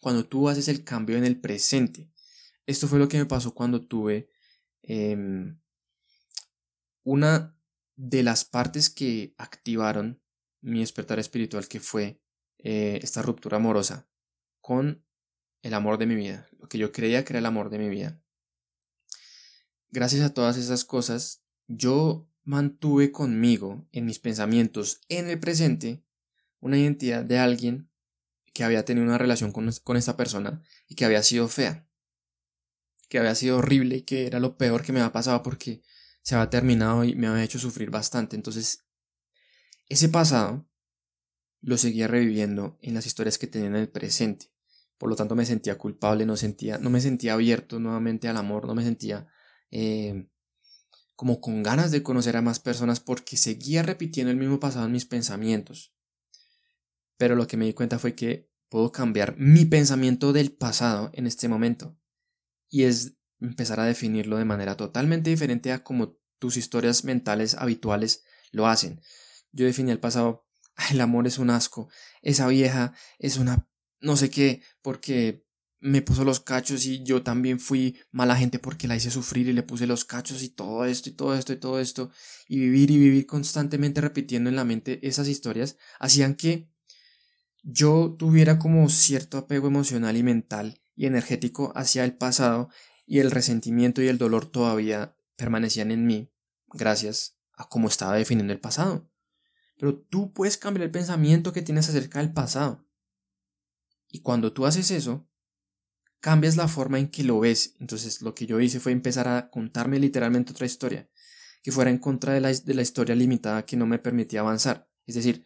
Cuando 0.00 0.26
tú 0.26 0.48
haces 0.48 0.68
el 0.68 0.84
cambio 0.84 1.16
en 1.16 1.24
el 1.24 1.40
presente. 1.40 2.10
Esto 2.66 2.86
fue 2.86 2.98
lo 2.98 3.08
que 3.08 3.18
me 3.18 3.26
pasó 3.26 3.54
cuando 3.54 3.86
tuve 3.86 4.30
em, 4.82 5.58
una 7.02 7.58
de 7.96 8.22
las 8.22 8.44
partes 8.44 8.90
que 8.90 9.34
activaron 9.38 10.22
mi 10.60 10.80
despertar 10.80 11.18
espiritual, 11.18 11.66
que 11.66 11.80
fue 11.80 12.20
eh, 12.58 12.98
esta 13.02 13.22
ruptura 13.22 13.56
amorosa 13.56 14.08
con 14.60 15.04
el 15.62 15.74
amor 15.74 15.98
de 15.98 16.06
mi 16.06 16.14
vida, 16.14 16.48
lo 16.58 16.68
que 16.68 16.78
yo 16.78 16.92
creía 16.92 17.24
que 17.24 17.32
era 17.32 17.38
el 17.38 17.46
amor 17.46 17.70
de 17.70 17.78
mi 17.78 17.88
vida. 17.88 18.20
Gracias 19.90 20.22
a 20.22 20.34
todas 20.34 20.56
esas 20.56 20.84
cosas, 20.84 21.42
yo 21.66 22.28
mantuve 22.44 23.12
conmigo 23.12 23.88
en 23.92 24.04
mis 24.04 24.18
pensamientos 24.18 25.00
en 25.08 25.28
el 25.28 25.40
presente 25.40 26.04
una 26.60 26.78
identidad 26.78 27.24
de 27.24 27.38
alguien 27.38 27.90
que 28.52 28.64
había 28.64 28.84
tenido 28.84 29.06
una 29.06 29.18
relación 29.18 29.52
con, 29.52 29.70
con 29.84 29.96
esta 29.96 30.16
persona 30.16 30.62
y 30.88 30.94
que 30.94 31.04
había 31.04 31.22
sido 31.22 31.48
fea, 31.48 31.86
que 33.08 33.18
había 33.18 33.34
sido 33.34 33.58
horrible 33.58 33.96
y 33.96 34.02
que 34.02 34.26
era 34.26 34.40
lo 34.40 34.56
peor 34.56 34.82
que 34.82 34.92
me 34.92 35.00
había 35.00 35.12
pasado 35.12 35.42
porque 35.42 35.82
se 36.22 36.34
había 36.34 36.50
terminado 36.50 37.04
y 37.04 37.14
me 37.14 37.26
había 37.26 37.44
hecho 37.44 37.58
sufrir 37.58 37.90
bastante. 37.90 38.36
Entonces, 38.36 38.84
ese 39.88 40.08
pasado 40.08 40.68
lo 41.60 41.78
seguía 41.78 42.06
reviviendo 42.06 42.78
en 42.82 42.94
las 42.94 43.06
historias 43.06 43.38
que 43.38 43.46
tenía 43.46 43.68
en 43.68 43.76
el 43.76 43.88
presente. 43.88 44.52
Por 44.98 45.08
lo 45.08 45.16
tanto, 45.16 45.34
me 45.34 45.46
sentía 45.46 45.78
culpable, 45.78 46.26
no, 46.26 46.36
sentía, 46.36 46.78
no 46.78 46.90
me 46.90 47.00
sentía 47.00 47.34
abierto 47.34 47.78
nuevamente 47.78 48.28
al 48.28 48.36
amor, 48.36 48.66
no 48.66 48.74
me 48.74 48.82
sentía 48.82 49.26
eh, 49.70 50.28
como 51.14 51.40
con 51.40 51.62
ganas 51.62 51.90
de 51.90 52.02
conocer 52.02 52.36
a 52.36 52.42
más 52.42 52.60
personas 52.60 53.00
porque 53.00 53.36
seguía 53.36 53.82
repitiendo 53.82 54.30
el 54.30 54.36
mismo 54.36 54.60
pasado 54.60 54.86
en 54.86 54.92
mis 54.92 55.06
pensamientos. 55.06 55.94
Pero 57.18 57.36
lo 57.36 57.46
que 57.46 57.58
me 57.58 57.66
di 57.66 57.74
cuenta 57.74 57.98
fue 57.98 58.14
que 58.14 58.50
puedo 58.70 58.90
cambiar 58.90 59.36
mi 59.36 59.66
pensamiento 59.66 60.32
del 60.32 60.52
pasado 60.52 61.10
en 61.12 61.26
este 61.26 61.48
momento. 61.48 61.98
Y 62.70 62.84
es 62.84 63.18
empezar 63.40 63.80
a 63.80 63.84
definirlo 63.84 64.38
de 64.38 64.46
manera 64.46 64.76
totalmente 64.76 65.28
diferente 65.28 65.72
a 65.72 65.84
como 65.84 66.18
tus 66.38 66.56
historias 66.56 67.04
mentales 67.04 67.54
habituales 67.54 68.24
lo 68.52 68.66
hacen. 68.66 69.02
Yo 69.52 69.66
definí 69.66 69.90
el 69.90 70.00
pasado, 70.00 70.46
el 70.90 71.00
amor 71.02 71.26
es 71.26 71.38
un 71.38 71.50
asco, 71.50 71.90
esa 72.22 72.48
vieja 72.48 72.94
es 73.18 73.36
una 73.36 73.68
no 74.00 74.16
sé 74.16 74.30
qué, 74.30 74.62
porque 74.82 75.44
me 75.80 76.02
puso 76.02 76.24
los 76.24 76.40
cachos 76.40 76.86
y 76.86 77.04
yo 77.04 77.22
también 77.22 77.60
fui 77.60 77.98
mala 78.10 78.36
gente 78.36 78.58
porque 78.58 78.88
la 78.88 78.96
hice 78.96 79.10
sufrir 79.10 79.48
y 79.48 79.52
le 79.52 79.62
puse 79.62 79.86
los 79.86 80.04
cachos 80.04 80.42
y 80.42 80.48
todo 80.48 80.84
esto 80.84 81.08
y 81.08 81.12
todo 81.12 81.34
esto 81.34 81.52
y 81.52 81.56
todo 81.56 81.80
esto. 81.80 82.10
Y 82.48 82.58
vivir 82.58 82.90
y 82.90 82.98
vivir 82.98 83.26
constantemente 83.26 84.00
repitiendo 84.00 84.50
en 84.50 84.56
la 84.56 84.64
mente 84.64 85.06
esas 85.06 85.28
historias 85.28 85.76
hacían 86.00 86.34
que 86.34 86.68
yo 87.70 88.16
tuviera 88.18 88.58
como 88.58 88.88
cierto 88.88 89.36
apego 89.36 89.68
emocional 89.68 90.16
y 90.16 90.22
mental 90.22 90.80
y 90.96 91.04
energético 91.04 91.70
hacia 91.76 92.02
el 92.04 92.16
pasado 92.16 92.70
y 93.04 93.18
el 93.18 93.30
resentimiento 93.30 94.00
y 94.00 94.08
el 94.08 94.16
dolor 94.16 94.46
todavía 94.46 95.14
permanecían 95.36 95.90
en 95.90 96.06
mí 96.06 96.32
gracias 96.68 97.36
a 97.52 97.68
cómo 97.68 97.88
estaba 97.88 98.16
definiendo 98.16 98.54
el 98.54 98.60
pasado. 98.60 99.10
Pero 99.76 99.98
tú 99.98 100.32
puedes 100.32 100.56
cambiar 100.56 100.84
el 100.84 100.90
pensamiento 100.90 101.52
que 101.52 101.60
tienes 101.60 101.90
acerca 101.90 102.20
del 102.20 102.32
pasado. 102.32 102.88
Y 104.08 104.20
cuando 104.20 104.54
tú 104.54 104.64
haces 104.64 104.90
eso, 104.90 105.28
cambias 106.20 106.56
la 106.56 106.68
forma 106.68 106.98
en 106.98 107.08
que 107.08 107.22
lo 107.22 107.38
ves. 107.38 107.74
Entonces 107.80 108.22
lo 108.22 108.34
que 108.34 108.46
yo 108.46 108.60
hice 108.60 108.80
fue 108.80 108.92
empezar 108.92 109.28
a 109.28 109.50
contarme 109.50 109.98
literalmente 109.98 110.52
otra 110.52 110.64
historia, 110.64 111.10
que 111.62 111.70
fuera 111.70 111.90
en 111.90 111.98
contra 111.98 112.32
de 112.32 112.40
la, 112.40 112.50
de 112.50 112.74
la 112.74 112.82
historia 112.82 113.14
limitada 113.14 113.66
que 113.66 113.76
no 113.76 113.84
me 113.84 113.98
permitía 113.98 114.40
avanzar. 114.40 114.88
Es 115.04 115.16
decir, 115.16 115.44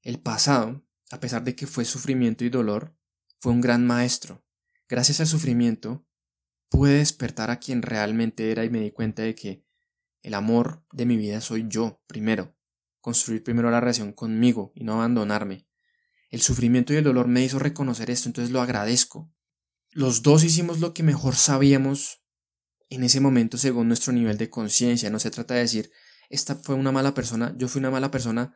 el 0.00 0.20
pasado, 0.20 0.86
a 1.10 1.20
pesar 1.20 1.44
de 1.44 1.54
que 1.56 1.66
fue 1.66 1.84
sufrimiento 1.84 2.44
y 2.44 2.50
dolor, 2.50 2.96
fue 3.40 3.52
un 3.52 3.60
gran 3.60 3.86
maestro. 3.86 4.44
Gracias 4.88 5.20
al 5.20 5.26
sufrimiento, 5.26 6.06
pude 6.68 6.98
despertar 6.98 7.50
a 7.50 7.58
quien 7.58 7.82
realmente 7.82 8.50
era 8.50 8.64
y 8.64 8.70
me 8.70 8.80
di 8.80 8.92
cuenta 8.92 9.22
de 9.22 9.34
que 9.34 9.64
el 10.22 10.34
amor 10.34 10.84
de 10.92 11.06
mi 11.06 11.16
vida 11.16 11.40
soy 11.40 11.66
yo, 11.68 12.02
primero. 12.06 12.56
Construir 13.00 13.42
primero 13.42 13.70
la 13.70 13.80
relación 13.80 14.12
conmigo 14.12 14.72
y 14.74 14.84
no 14.84 14.94
abandonarme. 14.94 15.66
El 16.28 16.42
sufrimiento 16.42 16.92
y 16.92 16.96
el 16.96 17.04
dolor 17.04 17.26
me 17.26 17.42
hizo 17.42 17.58
reconocer 17.58 18.10
esto, 18.10 18.28
entonces 18.28 18.52
lo 18.52 18.60
agradezco. 18.60 19.32
Los 19.90 20.22
dos 20.22 20.44
hicimos 20.44 20.78
lo 20.78 20.94
que 20.94 21.02
mejor 21.02 21.34
sabíamos 21.34 22.22
en 22.88 23.02
ese 23.02 23.20
momento 23.20 23.58
según 23.58 23.88
nuestro 23.88 24.12
nivel 24.12 24.36
de 24.36 24.50
conciencia. 24.50 25.10
No 25.10 25.18
se 25.18 25.30
trata 25.30 25.54
de 25.54 25.60
decir, 25.60 25.90
esta 26.28 26.54
fue 26.54 26.74
una 26.74 26.92
mala 26.92 27.14
persona, 27.14 27.54
yo 27.56 27.66
fui 27.68 27.80
una 27.80 27.90
mala 27.90 28.10
persona. 28.10 28.54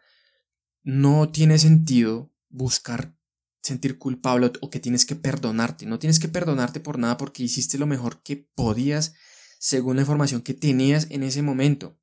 No 0.82 1.30
tiene 1.30 1.58
sentido 1.58 2.33
buscar 2.54 3.16
sentir 3.62 3.98
culpable 3.98 4.52
o 4.60 4.70
que 4.70 4.78
tienes 4.78 5.04
que 5.04 5.16
perdonarte. 5.16 5.86
No 5.86 5.98
tienes 5.98 6.20
que 6.20 6.28
perdonarte 6.28 6.80
por 6.80 6.98
nada 6.98 7.16
porque 7.16 7.42
hiciste 7.42 7.78
lo 7.78 7.86
mejor 7.86 8.22
que 8.22 8.48
podías 8.54 9.14
según 9.58 9.96
la 9.96 10.02
información 10.02 10.42
que 10.42 10.54
tenías 10.54 11.10
en 11.10 11.22
ese 11.22 11.42
momento. 11.42 11.98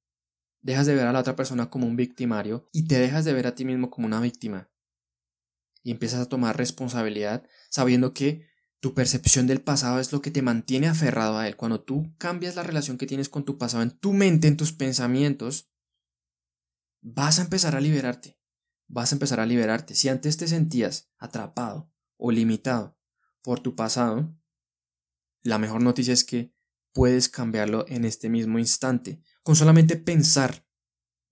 Dejas 0.62 0.88
de 0.88 0.96
ver 0.96 1.08
a 1.08 1.14
la 1.14 1.20
otra 1.20 1.36
persona 1.36 1.70
como 1.70 1.88
un 1.88 1.96
victimario 1.96 2.68
y 2.72 2.88
te 2.88 3.00
dejas 3.00 3.26
de 3.26 3.34
ver 3.34 3.48
a 3.48 3.56
ti 3.56 3.66
mismo 3.66 3.90
como 3.90 4.08
una 4.08 4.20
víctima. 4.20 4.70
Y 5.84 5.92
empiezas 5.92 6.20
a 6.20 6.30
tomar 6.30 6.58
responsabilidad 6.58 7.48
sabiendo 7.70 8.14
que 8.14 8.48
tu 8.80 8.94
percepción 8.94 9.48
del 9.48 9.62
pasado 9.62 10.00
es 10.00 10.12
lo 10.12 10.22
que 10.22 10.32
te 10.32 10.42
mantiene 10.42 10.88
aferrado 10.88 11.38
a 11.38 11.48
él. 11.48 11.56
Cuando 11.56 11.82
tú 11.82 12.14
cambias 12.18 12.56
la 12.56 12.64
relación 12.64 12.98
que 12.98 13.08
tienes 13.08 13.30
con 13.30 13.46
tu 13.46 13.58
pasado 13.58 13.84
en 13.84 13.92
tu 13.92 14.12
mente, 14.12 14.48
en 14.48 14.58
tus 14.58 14.74
pensamientos, 14.74 15.72
vas 17.02 17.40
a 17.40 17.44
empezar 17.44 17.76
a 17.76 17.82
liberarte. 17.82 18.41
Vas 18.94 19.14
a 19.14 19.16
empezar 19.16 19.40
a 19.40 19.46
liberarte. 19.46 19.96
Si 19.96 20.10
antes 20.10 20.36
te 20.36 20.50
sentías 20.50 21.10
atrapado 21.18 21.90
o 22.18 22.30
limitado 22.30 23.00
por 23.42 23.62
tu 23.62 23.74
pasado, 23.74 24.38
la 25.44 25.58
mejor 25.58 25.82
noticia 25.82 26.14
es 26.14 26.26
que 26.26 26.54
puedes 26.92 27.30
cambiarlo 27.30 27.86
en 27.88 28.04
este 28.04 28.28
mismo 28.28 28.60
instante, 28.60 29.22
con 29.44 29.56
solamente 29.56 29.96
pensar 29.96 30.68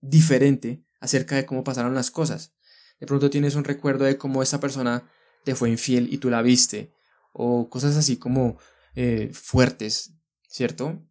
diferente 0.00 0.86
acerca 1.00 1.36
de 1.36 1.44
cómo 1.44 1.62
pasaron 1.62 1.94
las 1.94 2.10
cosas. 2.10 2.54
De 2.98 3.06
pronto 3.06 3.28
tienes 3.28 3.54
un 3.56 3.64
recuerdo 3.64 4.06
de 4.06 4.16
cómo 4.16 4.42
esa 4.42 4.58
persona 4.58 5.06
te 5.44 5.54
fue 5.54 5.68
infiel 5.68 6.10
y 6.10 6.16
tú 6.16 6.30
la 6.30 6.40
viste, 6.40 6.94
o 7.34 7.68
cosas 7.68 7.94
así 7.94 8.16
como 8.16 8.58
eh, 8.94 9.30
fuertes, 9.34 10.14
¿cierto? 10.48 11.06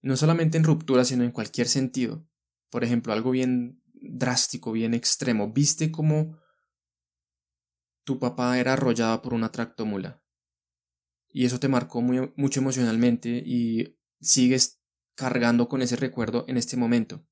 No 0.00 0.16
solamente 0.16 0.56
en 0.56 0.64
ruptura, 0.64 1.04
sino 1.04 1.22
en 1.22 1.32
cualquier 1.32 1.68
sentido. 1.68 2.26
Por 2.70 2.82
ejemplo, 2.82 3.12
algo 3.12 3.30
bien 3.30 3.82
drástico, 4.02 4.72
bien 4.72 4.94
extremo. 4.94 5.52
¿Viste 5.52 5.90
cómo 5.90 6.38
tu 8.04 8.18
papá 8.18 8.58
era 8.58 8.74
arrollado 8.74 9.22
por 9.22 9.34
una 9.34 9.52
tractomula? 9.52 10.22
Y 11.32 11.44
eso 11.44 11.60
te 11.60 11.68
marcó 11.68 12.02
muy, 12.02 12.32
mucho 12.36 12.60
emocionalmente 12.60 13.42
y 13.44 13.98
sigues 14.20 14.80
cargando 15.14 15.68
con 15.68 15.82
ese 15.82 15.96
recuerdo 15.96 16.44
en 16.48 16.56
este 16.56 16.76
momento. 16.76 17.24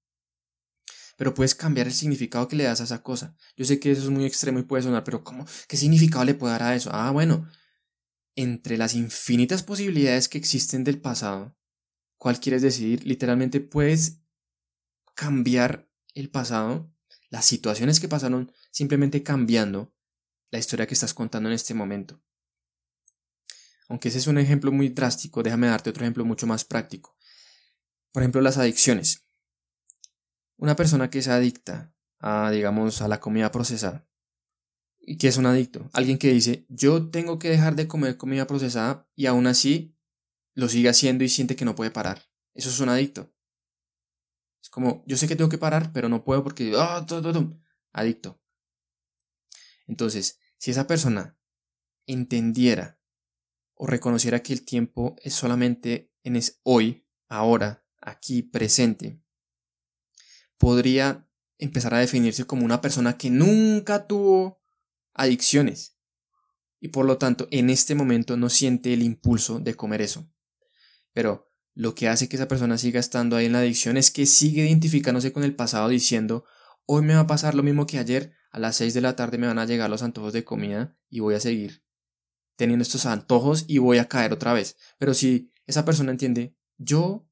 Pero 1.17 1.35
puedes 1.35 1.55
cambiar 1.55 1.89
el 1.89 1.93
significado 1.93 2.47
que 2.47 2.55
le 2.55 2.65
das 2.65 2.81
a 2.81 2.85
esa 2.85 3.03
cosa. 3.03 3.37
Yo 3.57 3.65
sé 3.65 3.81
que 3.81 3.91
eso 3.91 4.03
es 4.03 4.11
muy 4.11 4.25
extremo 4.25 4.61
y 4.61 4.63
puede 4.63 4.85
sonar, 4.85 5.03
pero 5.03 5.25
¿cómo? 5.25 5.47
¿Qué 5.67 5.77
significado 5.77 6.25
le 6.25 6.35
puedo 6.35 6.53
dar 6.53 6.63
a 6.63 6.77
eso? 6.77 6.91
Ah, 6.93 7.11
bueno, 7.11 7.49
entre 8.37 8.77
las 8.77 8.95
infinitas 8.95 9.65
posibilidades 9.65 10.29
que 10.29 10.39
existen 10.39 10.85
del 10.85 11.01
pasado, 11.01 11.57
¿cuál 12.19 12.39
quieres 12.39 12.63
decidir? 12.63 13.05
Literalmente 13.05 13.59
puedes 13.61 14.21
cambiar 15.17 15.88
el 16.21 16.31
pasado, 16.31 16.93
las 17.31 17.45
situaciones 17.45 18.01
que 18.01 18.09
pasaron, 18.09 18.53
simplemente 18.71 19.23
cambiando 19.23 19.95
la 20.51 20.59
historia 20.59 20.87
que 20.87 20.95
estás 20.95 21.15
contando 21.15 21.49
en 21.49 21.55
este 21.55 21.75
momento. 21.75 22.23
Aunque 23.89 24.09
ese 24.09 24.19
es 24.19 24.27
un 24.27 24.39
ejemplo 24.39 24.73
muy 24.73 24.89
drástico, 24.89 25.43
déjame 25.43 25.69
darte 25.69 25.91
otro 25.91 26.05
ejemplo 26.05 26.25
mucho 26.25 26.47
más 26.47 26.65
práctico. 26.65 27.17
Por 28.13 28.23
ejemplo, 28.23 28.41
las 28.41 28.59
adicciones. 28.59 29.27
Una 30.57 30.77
persona 30.77 31.11
que 31.11 31.21
es 31.21 31.29
adicta 31.29 31.95
a, 32.19 32.51
digamos, 32.51 33.01
a 33.01 33.09
la 33.09 33.21
comida 33.21 33.51
procesada, 33.51 34.09
¿Y 35.11 35.17
qué 35.17 35.29
es 35.29 35.39
un 35.39 35.47
adicto? 35.47 35.89
Alguien 35.95 36.19
que 36.19 36.31
dice, 36.31 36.67
yo 36.69 37.09
tengo 37.09 37.39
que 37.39 37.49
dejar 37.49 37.77
de 37.77 37.89
comer 37.89 38.19
comida 38.19 38.47
procesada 38.47 39.09
y 39.17 39.25
aún 39.25 39.47
así 39.47 39.97
lo 40.53 40.69
sigue 40.69 40.91
haciendo 40.91 41.25
y 41.25 41.31
siente 41.31 41.57
que 41.57 41.65
no 41.65 41.75
puede 41.75 41.91
parar. 41.91 42.29
Eso 42.53 42.69
es 42.69 42.79
un 42.79 42.91
adicto. 42.91 43.33
Es 44.63 44.71
como, 44.71 45.05
yo 45.07 45.17
sé 45.17 45.29
que 45.29 45.37
tengo 45.37 45.51
que 45.51 45.59
parar, 45.59 45.93
pero 45.93 46.09
no 46.09 46.25
puedo 46.25 46.43
porque... 46.43 46.73
¡ah, 46.77 47.05
adicto. 47.93 48.41
Entonces, 49.87 50.39
si 50.59 50.71
esa 50.71 50.87
persona 50.87 51.39
entendiera 52.07 53.01
o 53.75 53.87
reconociera 53.87 54.43
que 54.43 54.53
el 54.53 54.65
tiempo 54.65 55.17
es 55.23 55.35
solamente 55.35 56.13
en 56.23 56.37
es 56.37 56.61
hoy, 56.63 57.07
ahora, 57.29 57.85
aquí, 58.01 58.43
presente, 58.43 59.23
podría 60.59 61.29
empezar 61.59 61.95
a 61.95 61.99
definirse 61.99 62.45
como 62.45 62.65
una 62.65 62.81
persona 62.81 63.17
que 63.17 63.31
nunca 63.31 64.07
tuvo 64.07 64.61
adicciones 65.15 65.97
y 66.81 66.89
por 66.89 67.07
lo 67.07 67.19
tanto 67.19 67.49
en 67.51 67.71
este 67.71 67.95
momento 67.95 68.37
no 68.37 68.49
siente 68.49 68.93
el 68.93 69.03
impulso 69.03 69.59
de 69.59 69.75
comer 69.75 70.03
eso. 70.03 70.31
Pero 71.13 71.48
lo 71.79 71.95
que 71.95 72.09
hace 72.09 72.29
que 72.29 72.35
esa 72.35 72.49
persona 72.49 72.77
siga 72.77 72.99
estando 72.99 73.37
ahí 73.37 73.47
en 73.47 73.53
la 73.53 73.61
adicción 73.61 73.97
es 73.97 74.11
que 74.11 74.27
sigue 74.27 74.67
identificándose 74.67 75.33
con 75.33 75.45
el 75.45 75.55
pasado 75.55 75.89
diciendo 75.89 76.45
hoy 76.87 77.03
me 77.03 77.15
va 77.15 77.21
a 77.21 77.27
pasar 77.29 77.55
lo 77.55 77.63
mismo 77.63 77.87
que 77.87 78.01
ayer, 78.01 78.33
a 78.51 78.59
las 78.59 78.75
6 78.75 78.95
de 78.95 79.01
la 79.01 79.15
tarde 79.15 79.39
me 79.39 79.47
van 79.47 79.61
a 79.61 79.65
llegar 79.65 79.89
los 79.89 80.03
antojos 80.03 80.33
de 80.33 80.43
comida 80.43 80.99
y 81.09 81.21
voy 81.21 81.37
a 81.37 81.41
seguir 81.41 81.85
teniendo 82.57 82.83
estos 82.83 83.07
antojos 83.07 83.65
y 83.69 83.79
voy 83.79 83.99
a 83.99 84.09
caer 84.09 84.33
otra 84.33 84.53
vez. 84.55 84.77
Pero 84.99 85.15
si 85.15 85.53
esa 85.69 85.85
persona 85.85 86.11
entiende, 86.11 86.57
yo 86.79 87.31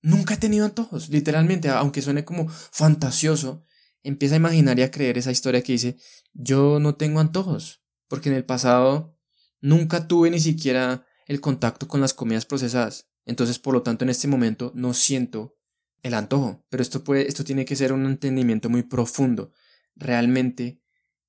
nunca 0.00 0.32
he 0.32 0.38
tenido 0.38 0.64
antojos, 0.64 1.10
literalmente, 1.10 1.68
aunque 1.68 2.00
suene 2.00 2.24
como 2.24 2.48
fantasioso, 2.48 3.66
empieza 4.02 4.36
a 4.36 4.38
imaginar 4.38 4.78
y 4.78 4.82
a 4.82 4.90
creer 4.90 5.18
esa 5.18 5.30
historia 5.30 5.60
que 5.60 5.72
dice, 5.72 5.98
yo 6.32 6.80
no 6.80 6.94
tengo 6.94 7.20
antojos, 7.20 7.82
porque 8.08 8.30
en 8.30 8.36
el 8.36 8.46
pasado 8.46 9.18
nunca 9.60 10.08
tuve 10.08 10.30
ni 10.30 10.40
siquiera 10.40 11.04
el 11.26 11.42
contacto 11.42 11.86
con 11.86 12.00
las 12.00 12.14
comidas 12.14 12.46
procesadas. 12.46 13.10
Entonces, 13.26 13.58
por 13.58 13.74
lo 13.74 13.82
tanto, 13.82 14.04
en 14.04 14.10
este 14.10 14.28
momento 14.28 14.72
no 14.74 14.94
siento 14.94 15.56
el 16.02 16.14
antojo. 16.14 16.64
Pero 16.70 16.82
esto 16.82 17.04
puede, 17.04 17.28
esto 17.28 17.44
tiene 17.44 17.64
que 17.64 17.76
ser 17.76 17.92
un 17.92 18.06
entendimiento 18.06 18.70
muy 18.70 18.82
profundo. 18.82 19.52
Realmente 19.94 20.80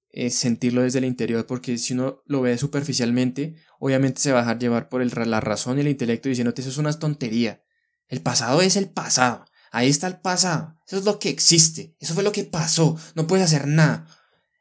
eh, 0.10 0.30
sentirlo 0.30 0.84
desde 0.84 1.00
el 1.00 1.06
interior, 1.06 1.46
porque 1.46 1.78
si 1.78 1.94
uno 1.94 2.24
lo 2.26 2.42
ve 2.42 2.58
superficialmente, 2.58 3.56
obviamente 3.80 4.22
se 4.22 4.32
va 4.32 4.40
a 4.40 4.42
dejar 4.44 4.60
llevar 4.60 4.90
por 4.90 5.04
la 5.28 5.42
razón 5.42 5.78
y 5.78 5.82
el 5.82 5.90
intelecto 5.90 6.30
diciéndote 6.30 6.62
eso 6.62 6.70
es 6.70 6.78
una 6.78 6.98
tontería. 6.98 7.62
El 8.08 8.22
pasado 8.22 8.62
es 8.62 8.78
el 8.78 8.90
pasado. 8.90 9.46
Ahí 9.72 9.90
está 9.90 10.08
el 10.08 10.20
pasado. 10.20 10.80
Eso 10.88 10.98
es 10.98 11.06
lo 11.06 11.20
que 11.20 11.30
existe. 11.30 11.96
Eso 12.00 12.14
fue 12.14 12.24
lo 12.24 12.32
que 12.32 12.46
pasó. 12.46 12.98
No 13.16 13.28
puedes 13.28 13.46
hacer 13.46 13.68
nada. 13.68 14.08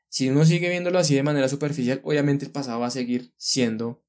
Si 0.09 0.28
uno 0.28 0.45
sigue 0.45 0.69
viéndolo 0.69 0.99
así 0.99 1.14
de 1.14 1.23
manera 1.23 1.49
superficial, 1.49 2.00
obviamente 2.02 2.45
el 2.45 2.50
pasado 2.50 2.81
va 2.81 2.88
a 2.88 2.90
seguir 2.90 3.33
siendo, 3.37 4.05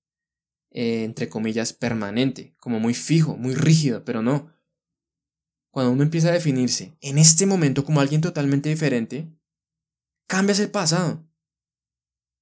eh, 0.71 1.03
entre 1.03 1.29
comillas, 1.29 1.73
permanente, 1.73 2.55
como 2.59 2.79
muy 2.79 2.93
fijo, 2.93 3.37
muy 3.37 3.55
rígido, 3.55 4.03
pero 4.05 4.21
no. 4.21 4.53
Cuando 5.71 5.91
uno 5.91 6.03
empieza 6.03 6.29
a 6.29 6.33
definirse 6.33 6.97
en 7.01 7.17
este 7.17 7.45
momento 7.45 7.85
como 7.85 8.01
alguien 8.01 8.21
totalmente 8.21 8.69
diferente, 8.69 9.31
cambias 10.27 10.59
el 10.59 10.71
pasado. 10.71 11.27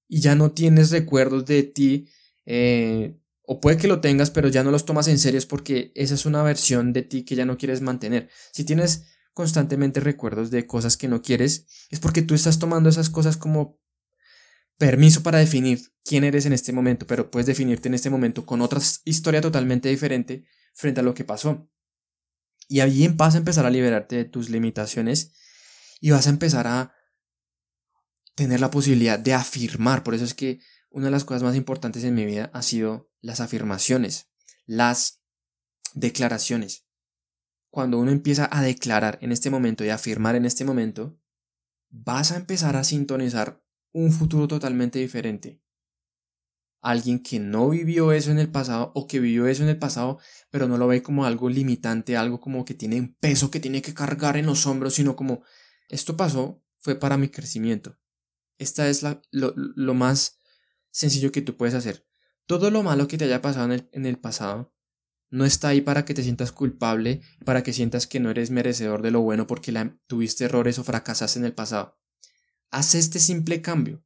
Y 0.07 0.21
ya 0.21 0.35
no 0.35 0.51
tienes 0.51 0.91
recuerdos 0.91 1.45
de 1.45 1.63
ti 1.63 2.07
eh, 2.45 3.17
o 3.47 3.59
puede 3.59 3.77
que 3.77 3.87
lo 3.87 4.01
tengas, 4.01 4.31
pero 4.31 4.49
ya 4.49 4.63
no 4.63 4.71
los 4.71 4.85
tomas 4.85 5.07
en 5.07 5.19
serio 5.19 5.39
porque 5.47 5.91
esa 5.95 6.15
es 6.15 6.25
una 6.25 6.43
versión 6.43 6.93
de 6.93 7.03
ti 7.03 7.23
que 7.23 7.35
ya 7.35 7.45
no 7.45 7.57
quieres 7.57 7.81
mantener. 7.81 8.29
Si 8.51 8.63
tienes 8.63 9.05
constantemente 9.33 9.99
recuerdos 9.99 10.51
de 10.51 10.65
cosas 10.65 10.97
que 10.97 11.07
no 11.07 11.21
quieres, 11.21 11.67
es 11.89 11.99
porque 11.99 12.21
tú 12.21 12.33
estás 12.33 12.59
tomando 12.59 12.89
esas 12.89 13.09
cosas 13.09 13.37
como 13.37 13.79
permiso 14.77 15.23
para 15.23 15.39
definir 15.39 15.93
quién 16.03 16.23
eres 16.23 16.45
en 16.45 16.53
este 16.53 16.73
momento, 16.73 17.07
pero 17.07 17.31
puedes 17.31 17.47
definirte 17.47 17.87
en 17.87 17.93
este 17.93 18.09
momento 18.09 18.45
con 18.45 18.61
otra 18.61 18.79
historia 19.03 19.41
totalmente 19.41 19.89
diferente 19.89 20.45
frente 20.73 20.99
a 20.99 21.03
lo 21.03 21.13
que 21.13 21.23
pasó. 21.23 21.69
Y 22.67 22.79
ahí 22.79 23.07
vas 23.07 23.35
a 23.35 23.37
empezar 23.37 23.65
a 23.65 23.69
liberarte 23.69 24.15
de 24.15 24.25
tus 24.25 24.49
limitaciones 24.49 25.33
y 25.99 26.11
vas 26.11 26.27
a 26.27 26.31
empezar 26.31 26.67
a 26.67 26.93
tener 28.35 28.59
la 28.59 28.71
posibilidad 28.71 29.17
de 29.17 29.33
afirmar. 29.33 30.03
Por 30.03 30.15
eso 30.15 30.25
es 30.25 30.33
que 30.33 30.59
una 30.89 31.05
de 31.05 31.11
las 31.11 31.25
cosas 31.25 31.43
más 31.43 31.55
importantes 31.55 32.03
en 32.03 32.15
mi 32.15 32.25
vida 32.25 32.49
ha 32.53 32.61
sido 32.61 33.11
las 33.21 33.39
afirmaciones, 33.39 34.29
las 34.65 35.21
declaraciones. 35.93 36.83
cuando 37.69 37.99
uno 37.99 38.11
empieza 38.11 38.47
a 38.49 38.61
declarar 38.61 39.17
en 39.21 39.33
este 39.33 39.49
momento 39.49 39.83
y 39.83 39.89
a 39.89 39.95
afirmar 39.95 40.37
en 40.37 40.45
este 40.45 40.63
momento, 40.63 41.19
vas 41.89 42.31
a 42.31 42.37
empezar 42.37 42.77
a 42.77 42.85
sintonizar 42.85 43.64
un 43.95 44.11
futuro 44.11 44.45
totalmente 44.45 44.99
diferente. 44.99 45.61
Alguien 46.81 47.23
que 47.23 47.39
no 47.39 47.69
vivió 47.69 48.11
eso 48.11 48.29
en 48.29 48.39
el 48.39 48.51
pasado 48.51 48.91
o 48.93 49.07
que 49.07 49.21
vivió 49.21 49.47
eso 49.47 49.63
en 49.63 49.69
el 49.69 49.79
pasado, 49.79 50.19
pero 50.51 50.67
no 50.67 50.77
lo 50.77 50.87
ve 50.87 51.01
como 51.01 51.25
algo 51.25 51.49
limitante, 51.49 52.17
algo 52.17 52.41
como 52.41 52.65
que 52.65 52.73
tiene 52.73 52.99
un 52.99 53.15
peso 53.15 53.49
que 53.49 53.61
tiene 53.61 53.81
que 53.81 53.93
cargar 53.93 54.35
en 54.35 54.47
los 54.47 54.67
hombros, 54.67 54.95
sino 54.95 55.15
como 55.15 55.43
esto 55.87 56.17
pasó, 56.17 56.61
fue 56.77 56.95
para 56.95 57.15
mi 57.15 57.29
crecimiento. 57.29 57.97
Esta 58.57 58.89
es 58.89 59.01
la, 59.01 59.21
lo, 59.31 59.93
más 59.93 60.39
sencillo 60.91 61.31
que 61.31 61.41
tú 61.41 61.55
puedes 61.55 61.73
hacer. 61.73 62.05
Todo 62.45 62.71
lo 62.71 62.83
malo 62.83 63.07
que 63.07 63.17
te 63.17 63.25
haya 63.25 63.41
pasado 63.41 63.73
en 63.73 64.05
el, 64.05 64.19
pasado 64.19 64.75
no 65.29 65.45
está 65.45 65.69
ahí 65.69 65.79
para 65.79 66.03
que 66.03 66.13
te 66.13 66.21
sientas 66.21 66.51
culpable, 66.51 67.21
para 67.45 67.63
que 67.63 67.71
sientas 67.71 68.07
que 68.07 68.19
no 68.19 68.29
eres 68.29 68.51
merecedor 68.51 69.01
de 69.01 69.11
lo 69.11 69.21
bueno 69.21 69.47
porque 69.47 69.71
la, 69.71 69.97
tuviste 70.05 70.43
errores 70.43 70.79
o 70.79 70.83
fracasaste 70.83 71.39
en 71.39 71.45
el 71.45 71.53
pasado. 71.53 71.97
Haz 72.75 72.93
este 72.93 73.19
simple 73.21 73.61
cambio. 73.61 74.03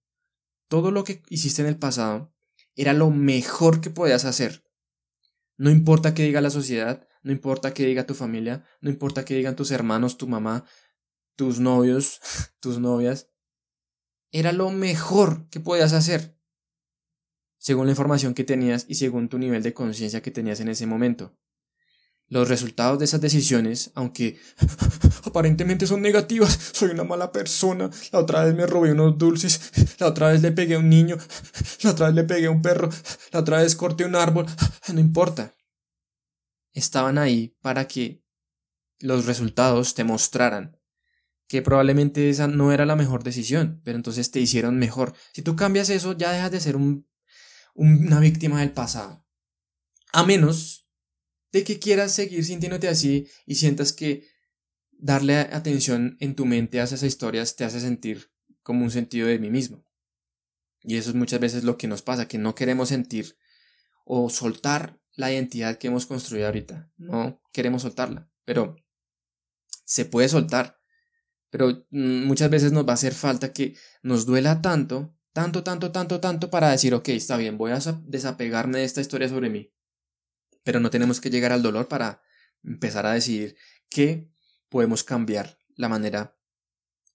Todo 0.67 0.91
lo 0.91 1.03
que 1.03 1.23
hiciste 1.27 1.63
en 1.63 1.67
el 1.67 1.79
pasado 1.79 2.35
era 2.75 2.93
lo 2.93 3.09
mejor 3.09 3.81
que 3.81 3.89
podías 3.89 4.25
hacer. 4.25 4.63
No 5.57 5.71
importa 5.71 6.13
qué 6.13 6.21
diga 6.21 6.39
la 6.39 6.51
sociedad, 6.51 7.07
no 7.23 7.31
importa 7.31 7.73
qué 7.73 7.83
diga 7.87 8.05
tu 8.05 8.13
familia, 8.13 8.63
no 8.79 8.91
importa 8.91 9.25
qué 9.25 9.33
digan 9.33 9.55
tus 9.55 9.71
hermanos, 9.71 10.19
tu 10.19 10.27
mamá, 10.27 10.65
tus 11.35 11.59
novios, 11.59 12.21
tus 12.59 12.77
novias. 12.77 13.31
Era 14.31 14.51
lo 14.51 14.69
mejor 14.69 15.49
que 15.49 15.59
podías 15.59 15.93
hacer 15.93 16.37
según 17.57 17.87
la 17.87 17.93
información 17.93 18.35
que 18.35 18.43
tenías 18.43 18.85
y 18.87 18.95
según 18.95 19.29
tu 19.29 19.39
nivel 19.39 19.63
de 19.63 19.73
conciencia 19.73 20.21
que 20.21 20.29
tenías 20.29 20.59
en 20.59 20.67
ese 20.67 20.85
momento. 20.85 21.35
Los 22.29 22.47
resultados 22.47 22.99
de 22.99 23.05
esas 23.05 23.21
decisiones, 23.21 23.91
aunque 23.95 24.39
aparentemente 25.23 25.87
son 25.87 26.01
negativas, 26.01 26.71
soy 26.73 26.91
una 26.91 27.03
mala 27.03 27.31
persona, 27.31 27.89
la 28.11 28.19
otra 28.19 28.45
vez 28.45 28.55
me 28.55 28.67
robé 28.67 28.91
unos 28.91 29.17
dulces, 29.17 29.71
la 29.99 30.07
otra 30.07 30.29
vez 30.29 30.41
le 30.41 30.51
pegué 30.51 30.75
a 30.75 30.79
un 30.79 30.89
niño, 30.89 31.17
la 31.81 31.91
otra 31.91 32.07
vez 32.07 32.15
le 32.15 32.23
pegué 32.23 32.47
a 32.47 32.51
un 32.51 32.61
perro, 32.61 32.89
la 33.31 33.39
otra 33.39 33.61
vez 33.61 33.75
corté 33.75 34.05
un 34.05 34.15
árbol, 34.15 34.45
no 34.93 34.99
importa. 34.99 35.53
Estaban 36.73 37.17
ahí 37.17 37.57
para 37.61 37.87
que 37.87 38.23
los 38.99 39.25
resultados 39.25 39.95
te 39.95 40.03
mostraran 40.03 40.77
que 41.47 41.63
probablemente 41.63 42.29
esa 42.29 42.47
no 42.47 42.71
era 42.71 42.85
la 42.85 42.95
mejor 42.95 43.23
decisión, 43.23 43.81
pero 43.83 43.97
entonces 43.97 44.29
te 44.29 44.39
hicieron 44.39 44.77
mejor. 44.77 45.15
Si 45.33 45.41
tú 45.41 45.55
cambias 45.55 45.89
eso, 45.89 46.15
ya 46.15 46.31
dejas 46.31 46.51
de 46.51 46.59
ser 46.59 46.75
un 46.75 47.09
una 47.79 48.19
víctima 48.19 48.59
del 48.59 48.71
pasado. 48.71 49.25
A 50.11 50.23
menos 50.23 50.88
de 51.51 51.63
que 51.63 51.79
quieras 51.79 52.13
seguir 52.13 52.45
sintiéndote 52.45 52.87
así 52.87 53.27
y 53.45 53.55
sientas 53.55 53.93
que 53.93 54.27
darle 54.91 55.37
atención 55.37 56.17
en 56.19 56.35
tu 56.35 56.45
mente 56.45 56.79
a 56.79 56.83
esas 56.83 57.03
historias 57.03 57.55
te 57.55 57.63
hace 57.63 57.79
sentir 57.79 58.31
como 58.61 58.83
un 58.83 58.91
sentido 58.91 59.27
de 59.27 59.39
mí 59.39 59.49
mismo. 59.49 59.85
Y 60.81 60.97
eso 60.97 61.09
es 61.09 61.15
muchas 61.15 61.39
veces 61.39 61.63
lo 61.63 61.77
que 61.77 61.87
nos 61.87 62.01
pasa, 62.01 62.27
que 62.27 62.37
no 62.37 62.55
queremos 62.55 62.89
sentir 62.89 63.37
o 64.05 64.29
soltar 64.29 65.01
la 65.13 65.31
identidad 65.31 65.77
que 65.77 65.87
hemos 65.87 66.05
construido 66.05 66.45
ahorita. 66.45 66.91
No 66.97 67.41
queremos 67.51 67.81
soltarla, 67.81 68.31
pero 68.45 68.75
se 69.85 70.05
puede 70.05 70.29
soltar. 70.29 70.79
Pero 71.49 71.85
mm, 71.89 72.25
muchas 72.25 72.49
veces 72.49 72.71
nos 72.71 72.87
va 72.87 72.91
a 72.91 72.93
hacer 72.93 73.13
falta 73.13 73.51
que 73.51 73.75
nos 74.03 74.25
duela 74.25 74.61
tanto 74.61 75.19
tanto, 75.33 75.63
tanto, 75.63 75.91
tanto, 75.91 76.19
tanto 76.19 76.49
para 76.49 76.69
decir, 76.69 76.93
ok, 76.93 77.09
está 77.09 77.37
bien, 77.37 77.57
voy 77.57 77.71
a 77.71 77.79
desapegarme 78.03 78.79
de 78.79 78.85
esta 78.85 79.01
historia 79.01 79.29
sobre 79.29 79.49
mí. 79.49 79.71
Pero 80.63 80.79
no 80.79 80.89
tenemos 80.89 81.21
que 81.21 81.29
llegar 81.29 81.51
al 81.51 81.61
dolor 81.61 81.87
para 81.87 82.21
empezar 82.63 83.05
a 83.05 83.13
decidir 83.13 83.55
que 83.89 84.31
podemos 84.69 85.03
cambiar 85.03 85.57
la 85.75 85.89
manera 85.89 86.37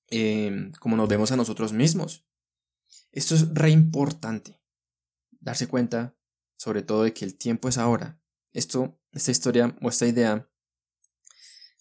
em, 0.09 0.73
como 0.73 0.97
nos 0.97 1.09
vemos 1.09 1.33
a 1.33 1.37
nosotros 1.37 1.73
mismos. 1.73 2.27
Esto 3.13 3.35
es 3.35 3.53
re 3.55 3.71
importante. 3.71 4.61
Darse 5.41 5.69
cuenta, 5.69 6.17
sobre 6.57 6.83
todo, 6.83 7.05
de 7.05 7.13
que 7.13 7.25
el 7.25 7.37
tiempo 7.37 7.69
es 7.69 7.79
ahora. 7.79 8.21
Esto, 8.53 9.01
esta 9.13 9.31
historia 9.31 9.77
o 9.83 9.89
esta 9.89 10.07
idea 10.07 10.49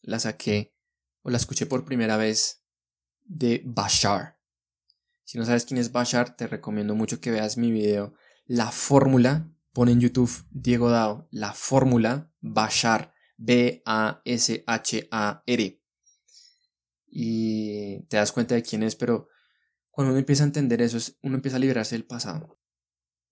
la 0.01 0.19
saqué 0.19 0.75
o 1.21 1.29
la 1.29 1.37
escuché 1.37 1.65
por 1.65 1.85
primera 1.85 2.17
vez 2.17 2.63
de 3.23 3.61
Bashar. 3.65 4.39
Si 5.23 5.37
no 5.37 5.45
sabes 5.45 5.65
quién 5.65 5.79
es 5.79 5.91
Bashar, 5.91 6.35
te 6.35 6.47
recomiendo 6.47 6.95
mucho 6.95 7.21
que 7.21 7.31
veas 7.31 7.57
mi 7.57 7.71
video 7.71 8.13
La 8.45 8.71
Fórmula. 8.71 9.52
Pon 9.73 9.89
en 9.89 9.99
YouTube 9.99 10.31
Diego 10.51 10.89
Dao, 10.89 11.27
La 11.31 11.53
Fórmula 11.53 12.31
Bashar. 12.39 13.13
B-A-S-H-A-R. 13.37 13.81
Y 17.07 18.03
te 18.03 18.17
das 18.17 18.31
cuenta 18.31 18.55
de 18.55 18.63
quién 18.63 18.83
es, 18.83 18.95
pero 18.95 19.27
cuando 19.89 20.11
uno 20.11 20.19
empieza 20.19 20.43
a 20.43 20.45
entender 20.47 20.81
eso, 20.81 20.97
uno 21.21 21.35
empieza 21.35 21.57
a 21.57 21.59
liberarse 21.59 21.95
del 21.95 22.05
pasado. 22.05 22.57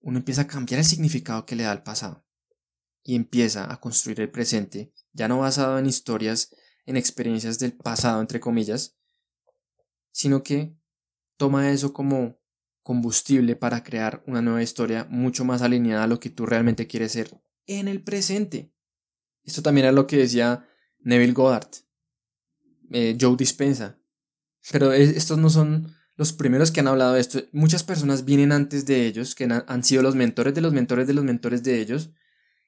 Uno 0.00 0.18
empieza 0.18 0.42
a 0.42 0.46
cambiar 0.46 0.80
el 0.80 0.84
significado 0.84 1.46
que 1.46 1.56
le 1.56 1.62
da 1.62 1.70
al 1.70 1.82
pasado. 1.82 2.26
Y 3.02 3.14
empieza 3.14 3.72
a 3.72 3.80
construir 3.80 4.20
el 4.20 4.30
presente, 4.30 4.92
ya 5.12 5.28
no 5.28 5.38
basado 5.38 5.78
en 5.78 5.86
historias, 5.86 6.54
en 6.84 6.96
experiencias 6.96 7.58
del 7.58 7.72
pasado, 7.72 8.20
entre 8.20 8.40
comillas, 8.40 8.98
sino 10.10 10.42
que 10.42 10.76
Toma 11.42 11.72
eso 11.72 11.92
como 11.92 12.38
combustible 12.82 13.56
para 13.56 13.82
crear 13.82 14.22
una 14.26 14.42
nueva 14.42 14.62
historia 14.62 15.06
mucho 15.08 15.44
más 15.44 15.62
alineada 15.62 16.04
a 16.04 16.06
lo 16.06 16.20
que 16.20 16.30
tú 16.30 16.46
realmente 16.46 16.86
quieres 16.86 17.12
ser 17.12 17.40
en 17.66 17.88
el 17.88 18.02
presente. 18.02 18.72
Esto 19.44 19.62
también 19.62 19.86
es 19.86 19.94
lo 19.94 20.06
que 20.06 20.16
decía 20.16 20.66
Neville 21.00 21.32
Goddard, 21.32 21.68
eh, 22.90 23.16
Joe 23.20 23.36
Dispensa. 23.36 23.98
Pero 24.70 24.92
estos 24.92 25.38
no 25.38 25.50
son 25.50 25.94
los 26.16 26.32
primeros 26.32 26.70
que 26.70 26.80
han 26.80 26.88
hablado 26.88 27.14
de 27.14 27.20
esto. 27.20 27.42
Muchas 27.52 27.82
personas 27.82 28.24
vienen 28.24 28.52
antes 28.52 28.86
de 28.86 29.06
ellos, 29.06 29.34
que 29.34 29.44
han, 29.44 29.64
han 29.66 29.82
sido 29.82 30.02
los 30.02 30.14
mentores 30.14 30.54
de 30.54 30.60
los 30.60 30.72
mentores 30.72 31.06
de 31.06 31.14
los 31.14 31.24
mentores 31.24 31.62
de 31.62 31.80
ellos, 31.80 32.10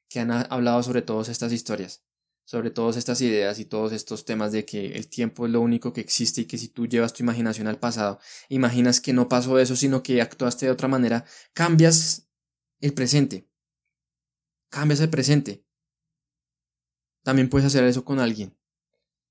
que 0.08 0.20
han 0.20 0.30
hablado 0.30 0.82
sobre 0.82 1.02
todas 1.02 1.28
estas 1.28 1.52
historias 1.52 2.04
sobre 2.44 2.70
todas 2.70 2.96
estas 2.96 3.20
ideas 3.20 3.58
y 3.58 3.64
todos 3.64 3.92
estos 3.92 4.24
temas 4.24 4.52
de 4.52 4.64
que 4.64 4.92
el 4.96 5.08
tiempo 5.08 5.46
es 5.46 5.52
lo 5.52 5.60
único 5.60 5.92
que 5.92 6.00
existe 6.00 6.42
y 6.42 6.44
que 6.44 6.58
si 6.58 6.68
tú 6.68 6.86
llevas 6.86 7.12
tu 7.12 7.22
imaginación 7.22 7.66
al 7.66 7.78
pasado, 7.78 8.20
imaginas 8.48 9.00
que 9.00 9.12
no 9.12 9.28
pasó 9.28 9.58
eso, 9.58 9.76
sino 9.76 10.02
que 10.02 10.20
actuaste 10.20 10.66
de 10.66 10.72
otra 10.72 10.88
manera, 10.88 11.24
cambias 11.54 12.28
el 12.80 12.92
presente. 12.92 13.48
Cambias 14.68 15.00
el 15.00 15.08
presente. 15.08 15.64
También 17.22 17.48
puedes 17.48 17.66
hacer 17.66 17.84
eso 17.84 18.04
con 18.04 18.20
alguien. 18.20 18.54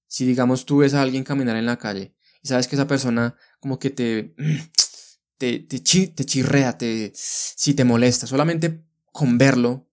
Si 0.08 0.26
digamos 0.26 0.66
tú 0.66 0.78
ves 0.78 0.94
a 0.94 1.02
alguien 1.02 1.24
caminar 1.24 1.56
en 1.56 1.66
la 1.66 1.78
calle 1.78 2.16
y 2.42 2.48
sabes 2.48 2.68
que 2.68 2.76
esa 2.76 2.88
persona 2.88 3.36
como 3.60 3.78
que 3.78 3.90
te 3.90 4.36
te, 5.38 5.60
te, 5.60 5.80
te 5.80 6.26
chirrea, 6.26 6.78
te, 6.78 7.12
si 7.16 7.74
te 7.74 7.84
molesta, 7.84 8.28
solamente 8.28 8.86
con 9.12 9.38
verlo, 9.38 9.88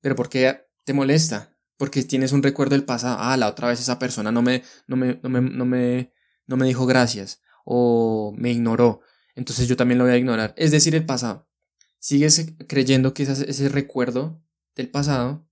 pero 0.00 0.16
¿por 0.16 0.28
qué 0.28 0.66
te 0.84 0.92
molesta? 0.92 1.49
Porque 1.80 2.02
tienes 2.02 2.32
un 2.32 2.42
recuerdo 2.42 2.74
del 2.74 2.84
pasado. 2.84 3.16
Ah, 3.20 3.38
la 3.38 3.48
otra 3.48 3.68
vez 3.68 3.80
esa 3.80 3.98
persona 3.98 4.30
no 4.30 4.42
me, 4.42 4.62
no 4.86 4.96
me, 4.96 5.18
no 5.22 5.30
me, 5.30 5.40
no 5.40 5.64
me, 5.64 6.12
no 6.46 6.58
me 6.58 6.66
dijo 6.66 6.84
gracias 6.84 7.40
o 7.64 8.34
me 8.36 8.50
ignoró. 8.50 9.00
Entonces 9.34 9.66
yo 9.66 9.78
también 9.78 9.96
lo 9.96 10.04
voy 10.04 10.12
a 10.12 10.18
ignorar. 10.18 10.52
Es 10.58 10.72
decir, 10.72 10.94
el 10.94 11.06
pasado. 11.06 11.48
Sigues 11.98 12.52
creyendo 12.68 13.14
que 13.14 13.22
ese, 13.22 13.48
ese 13.48 13.70
recuerdo 13.70 14.44
del 14.76 14.90
pasado 14.90 15.48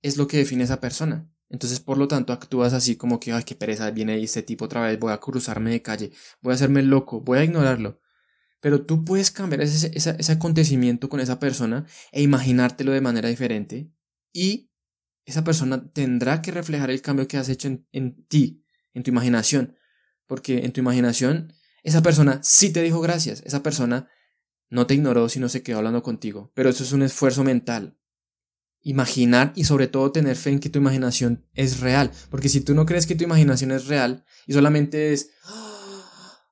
es 0.00 0.16
lo 0.16 0.28
que 0.28 0.38
define 0.38 0.62
a 0.62 0.64
esa 0.64 0.80
persona. 0.80 1.30
Entonces, 1.50 1.78
por 1.78 1.98
lo 1.98 2.08
tanto, 2.08 2.32
actúas 2.32 2.72
así 2.72 2.96
como 2.96 3.20
que, 3.20 3.32
ay, 3.32 3.44
qué 3.44 3.54
pereza, 3.54 3.90
viene 3.90 4.14
ahí 4.14 4.24
este 4.24 4.42
tipo 4.42 4.64
otra 4.64 4.80
vez, 4.80 4.98
voy 4.98 5.12
a 5.12 5.18
cruzarme 5.18 5.72
de 5.72 5.82
calle, 5.82 6.10
voy 6.40 6.52
a 6.52 6.54
hacerme 6.54 6.80
loco, 6.80 7.20
voy 7.20 7.36
a 7.36 7.44
ignorarlo. 7.44 8.00
Pero 8.60 8.86
tú 8.86 9.04
puedes 9.04 9.30
cambiar 9.30 9.60
ese, 9.60 9.90
ese, 9.94 10.16
ese 10.18 10.32
acontecimiento 10.32 11.10
con 11.10 11.20
esa 11.20 11.38
persona 11.38 11.84
e 12.12 12.22
imaginártelo 12.22 12.92
de 12.92 13.02
manera 13.02 13.28
diferente 13.28 13.92
y 14.32 14.67
esa 15.28 15.44
persona 15.44 15.92
tendrá 15.92 16.40
que 16.40 16.50
reflejar 16.50 16.90
el 16.90 17.02
cambio 17.02 17.28
que 17.28 17.36
has 17.36 17.50
hecho 17.50 17.68
en, 17.68 18.24
ti, 18.28 18.64
en 18.94 19.02
tu 19.02 19.10
imaginación. 19.10 19.76
Porque 20.26 20.64
en 20.64 20.72
tu 20.72 20.80
imaginación, 20.80 21.52
esa 21.82 22.02
persona 22.02 22.40
sí 22.42 22.72
te 22.72 22.80
dijo 22.80 23.02
gracias, 23.02 23.42
esa 23.44 23.62
persona 23.62 24.08
no 24.70 24.86
te 24.86 24.94
ignoró, 24.94 25.28
sino 25.28 25.50
se 25.50 25.62
quedó 25.62 25.78
hablando 25.78 26.02
contigo. 26.02 26.50
Pero 26.54 26.70
eso 26.70 26.82
es 26.82 26.92
un 26.92 27.02
esfuerzo 27.02 27.44
mental. 27.44 27.98
Imaginar 28.80 29.52
y 29.54 29.64
sobre 29.64 29.86
todo 29.86 30.12
tener 30.12 30.34
fe 30.34 30.48
en 30.48 30.60
que 30.60 30.70
tu 30.70 30.78
imaginación 30.78 31.46
es 31.52 31.80
real. 31.80 32.10
Porque 32.30 32.48
si 32.48 32.62
tú 32.62 32.72
no 32.72 32.86
crees 32.86 33.06
que 33.06 33.14
tu 33.14 33.24
imaginación 33.24 33.70
es 33.70 33.86
real 33.86 34.24
y 34.46 34.54
solamente 34.54 35.12
es 35.12 35.30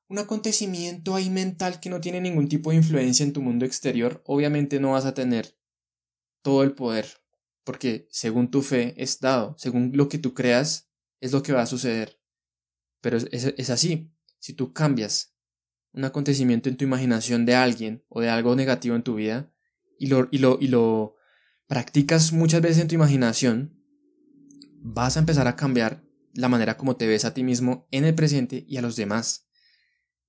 un 0.09 0.19
acontecimiento 0.19 1.15
ahí 1.15 1.31
mental 1.31 1.81
que 1.81 1.89
no 1.89 2.03
tiene 2.03 2.21
ningún 2.21 2.47
tipo 2.47 2.71
de 2.71 2.77
influencia 2.77 3.25
en 3.25 3.33
tu 3.33 3.41
mundo 3.41 3.65
exterior, 3.65 4.23
obviamente 4.27 4.81
no 4.81 4.93
vas 4.93 5.07
a 5.07 5.15
tener 5.15 5.59
todo 6.43 6.63
el 6.63 6.73
poder 6.73 7.26
porque 7.67 8.07
según 8.13 8.49
tu 8.49 8.63
fe 8.63 8.95
es 8.97 9.19
dado, 9.19 9.57
según 9.59 9.91
lo 9.93 10.09
que 10.09 10.19
tú 10.19 10.35
creas, 10.35 10.89
es 11.21 11.33
lo 11.33 11.43
que 11.43 11.53
va 11.53 11.63
a 11.63 11.67
suceder. 11.67 12.21
Pero 13.01 13.19
es, 13.19 13.71
así, 13.71 14.13
si 14.39 14.53
tú 14.53 14.73
cambias 14.73 15.35
un 15.93 16.05
acontecimiento 16.05 16.69
en 16.69 16.77
tu 16.77 16.85
imaginación 16.85 17.45
de 17.45 17.57
alguien 17.57 18.05
o 18.09 18.21
de 18.21 18.29
algo 18.29 18.55
negativo 18.55 18.95
en 18.95 19.03
tu 19.03 19.17
vida 19.17 19.53
y 19.99 20.07
lo, 20.07 20.29
y 20.31 20.39
lo, 20.39 20.59
y 20.61 20.69
lo 20.69 21.17
practicas 21.67 22.33
muchas 22.33 22.61
veces 22.61 22.79
en 22.79 22.89
tu 22.89 22.95
imaginación, 22.95 23.83
vas 24.81 25.17
a 25.17 25.21
empezar 25.21 25.49
a 25.49 25.57
cambiar 25.57 26.05
la 26.35 26.49
manera 26.49 26.77
como 26.77 26.95
te 26.95 27.09
ves 27.09 27.25
a 27.25 27.35
ti 27.35 27.43
mismo 27.43 27.89
en 27.91 28.05
el 28.05 28.15
presente 28.15 28.65
y 28.69 28.77
a 28.77 28.83
los 28.83 28.95
demás. 28.95 29.49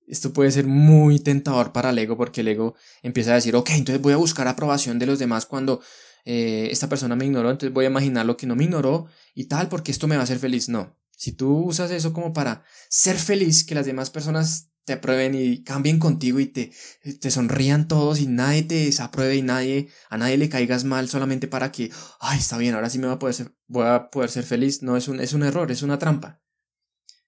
Esto 0.08 0.32
puede 0.32 0.50
ser 0.50 0.66
muy 0.66 1.20
tentador 1.20 1.72
para 1.72 1.90
el 1.90 1.98
ego 1.98 2.16
porque 2.16 2.40
el 2.40 2.48
ego 2.48 2.74
empieza 3.02 3.30
a 3.30 3.34
decir, 3.36 3.54
ok, 3.54 3.70
entonces 3.74 4.02
voy 4.02 4.14
a 4.14 4.16
buscar 4.16 4.48
aprobación 4.48 4.98
de 4.98 5.06
los 5.06 5.20
demás 5.20 5.46
cuando 5.46 5.80
eh, 6.24 6.68
esta 6.70 6.88
persona 6.88 7.16
me 7.16 7.24
ignoró, 7.24 7.50
entonces 7.50 7.72
voy 7.72 7.84
a 7.84 7.88
imaginar 7.88 8.26
lo 8.26 8.36
que 8.36 8.46
no 8.46 8.56
me 8.56 8.64
ignoró 8.64 9.06
y 9.34 9.44
tal 9.44 9.68
porque 9.68 9.90
esto 9.90 10.08
me 10.08 10.16
va 10.16 10.22
a 10.22 10.24
hacer 10.24 10.38
feliz. 10.38 10.68
No, 10.68 10.96
si 11.16 11.32
tú 11.32 11.64
usas 11.64 11.90
eso 11.90 12.12
como 12.12 12.32
para 12.32 12.64
ser 12.88 13.16
feliz, 13.16 13.64
que 13.64 13.74
las 13.74 13.86
demás 13.86 14.10
personas 14.10 14.70
te 14.88 14.94
aprueben 14.94 15.34
y 15.34 15.62
cambien 15.64 15.98
contigo 15.98 16.40
y 16.40 16.46
te, 16.46 16.72
te 17.20 17.30
sonrían 17.30 17.88
todos 17.88 18.20
y 18.20 18.26
nadie 18.26 18.62
te 18.62 18.86
desapruebe 18.86 19.36
y 19.36 19.42
nadie, 19.42 19.88
a 20.08 20.16
nadie 20.16 20.38
le 20.38 20.48
caigas 20.48 20.84
mal 20.84 21.10
solamente 21.10 21.46
para 21.46 21.70
que, 21.70 21.90
ay, 22.20 22.38
está 22.38 22.56
bien, 22.56 22.74
ahora 22.74 22.88
sí 22.88 22.98
me 22.98 23.06
voy 23.06 23.16
a 23.16 23.18
poder 23.18 23.34
ser, 23.34 23.54
voy 23.66 23.86
a 23.86 24.08
poder 24.10 24.30
ser 24.30 24.44
feliz. 24.44 24.82
No, 24.82 24.96
es 24.96 25.06
un, 25.08 25.20
es 25.20 25.34
un 25.34 25.42
error, 25.42 25.70
es 25.70 25.82
una 25.82 25.98
trampa. 25.98 26.40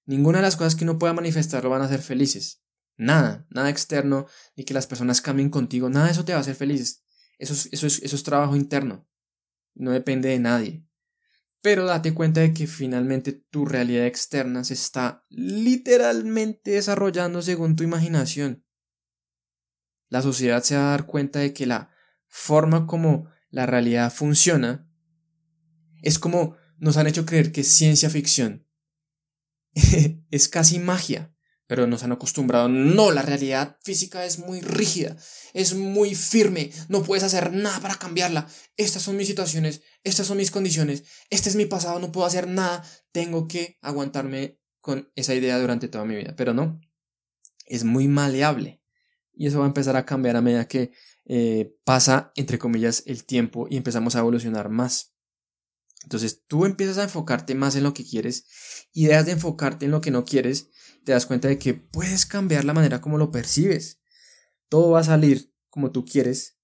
Ninguna 0.06 0.38
de 0.38 0.42
las 0.42 0.56
cosas 0.56 0.74
que 0.74 0.84
uno 0.84 0.98
pueda 0.98 1.12
manifestar 1.12 1.62
lo 1.62 1.68
van 1.68 1.82
a 1.82 1.84
hacer 1.84 2.00
felices. 2.00 2.62
Nada, 2.96 3.46
nada 3.50 3.68
externo, 3.68 4.26
ni 4.56 4.64
que 4.64 4.74
las 4.74 4.86
personas 4.86 5.20
cambien 5.20 5.50
contigo, 5.50 5.90
nada 5.90 6.06
de 6.06 6.12
eso 6.12 6.24
te 6.24 6.32
va 6.32 6.38
a 6.38 6.40
hacer 6.40 6.54
feliz. 6.54 7.04
Eso 7.40 7.54
eso 7.72 7.86
es, 7.86 8.02
eso 8.02 8.16
es 8.16 8.22
trabajo 8.22 8.54
interno. 8.54 9.08
No 9.74 9.92
depende 9.92 10.28
de 10.28 10.38
nadie. 10.38 10.86
Pero 11.62 11.86
date 11.86 12.12
cuenta 12.12 12.40
de 12.40 12.52
que 12.52 12.66
finalmente 12.66 13.32
tu 13.32 13.64
realidad 13.64 14.06
externa 14.06 14.62
se 14.62 14.74
está 14.74 15.24
literalmente 15.30 16.72
desarrollando 16.72 17.40
según 17.40 17.76
tu 17.76 17.82
imaginación. 17.82 18.64
La 20.08 20.20
sociedad 20.20 20.62
se 20.62 20.76
va 20.76 20.88
a 20.88 20.90
dar 20.90 21.06
cuenta 21.06 21.38
de 21.38 21.54
que 21.54 21.66
la 21.66 21.90
forma 22.28 22.86
como 22.86 23.30
la 23.48 23.64
realidad 23.64 24.12
funciona 24.12 24.86
es 26.02 26.18
como 26.18 26.56
nos 26.76 26.98
han 26.98 27.06
hecho 27.06 27.24
creer 27.24 27.52
que 27.52 27.62
es 27.62 27.68
ciencia 27.68 28.10
ficción. 28.10 28.66
es 30.30 30.48
casi 30.48 30.78
magia 30.78 31.34
pero 31.70 31.86
nos 31.86 32.02
han 32.02 32.10
acostumbrado, 32.10 32.68
no, 32.68 33.12
la 33.12 33.22
realidad 33.22 33.78
física 33.84 34.24
es 34.24 34.40
muy 34.40 34.60
rígida, 34.60 35.16
es 35.52 35.72
muy 35.72 36.16
firme, 36.16 36.72
no 36.88 37.04
puedes 37.04 37.22
hacer 37.22 37.52
nada 37.52 37.78
para 37.78 37.94
cambiarla. 37.94 38.48
Estas 38.76 39.02
son 39.02 39.16
mis 39.16 39.28
situaciones, 39.28 39.80
estas 40.02 40.26
son 40.26 40.38
mis 40.38 40.50
condiciones, 40.50 41.04
este 41.30 41.48
es 41.48 41.54
mi 41.54 41.66
pasado, 41.66 42.00
no 42.00 42.10
puedo 42.10 42.26
hacer 42.26 42.48
nada, 42.48 42.84
tengo 43.12 43.46
que 43.46 43.78
aguantarme 43.82 44.58
con 44.80 45.12
esa 45.14 45.32
idea 45.32 45.60
durante 45.60 45.86
toda 45.86 46.04
mi 46.04 46.16
vida, 46.16 46.34
pero 46.36 46.54
no, 46.54 46.80
es 47.66 47.84
muy 47.84 48.08
maleable 48.08 48.82
y 49.32 49.46
eso 49.46 49.60
va 49.60 49.66
a 49.66 49.68
empezar 49.68 49.94
a 49.94 50.04
cambiar 50.04 50.34
a 50.34 50.42
medida 50.42 50.66
que 50.66 50.90
eh, 51.24 51.72
pasa, 51.84 52.32
entre 52.34 52.58
comillas, 52.58 53.04
el 53.06 53.24
tiempo 53.24 53.68
y 53.70 53.76
empezamos 53.76 54.16
a 54.16 54.18
evolucionar 54.18 54.70
más. 54.70 55.14
Entonces 56.02 56.42
tú 56.48 56.64
empiezas 56.64 56.98
a 56.98 57.04
enfocarte 57.04 57.54
más 57.54 57.76
en 57.76 57.84
lo 57.84 57.94
que 57.94 58.04
quieres 58.04 58.88
y 58.92 59.06
dejas 59.06 59.26
de 59.26 59.32
enfocarte 59.32 59.84
en 59.84 59.92
lo 59.92 60.00
que 60.00 60.10
no 60.10 60.24
quieres 60.24 60.70
te 61.10 61.14
das 61.14 61.26
cuenta 61.26 61.48
de 61.48 61.58
que 61.58 61.74
puedes 61.74 62.24
cambiar 62.24 62.64
la 62.64 62.72
manera 62.72 63.00
como 63.00 63.18
lo 63.18 63.32
percibes. 63.32 64.00
Todo 64.68 64.92
va 64.92 65.00
a 65.00 65.02
salir 65.02 65.52
como 65.68 65.90
tú 65.90 66.04
quieres 66.04 66.60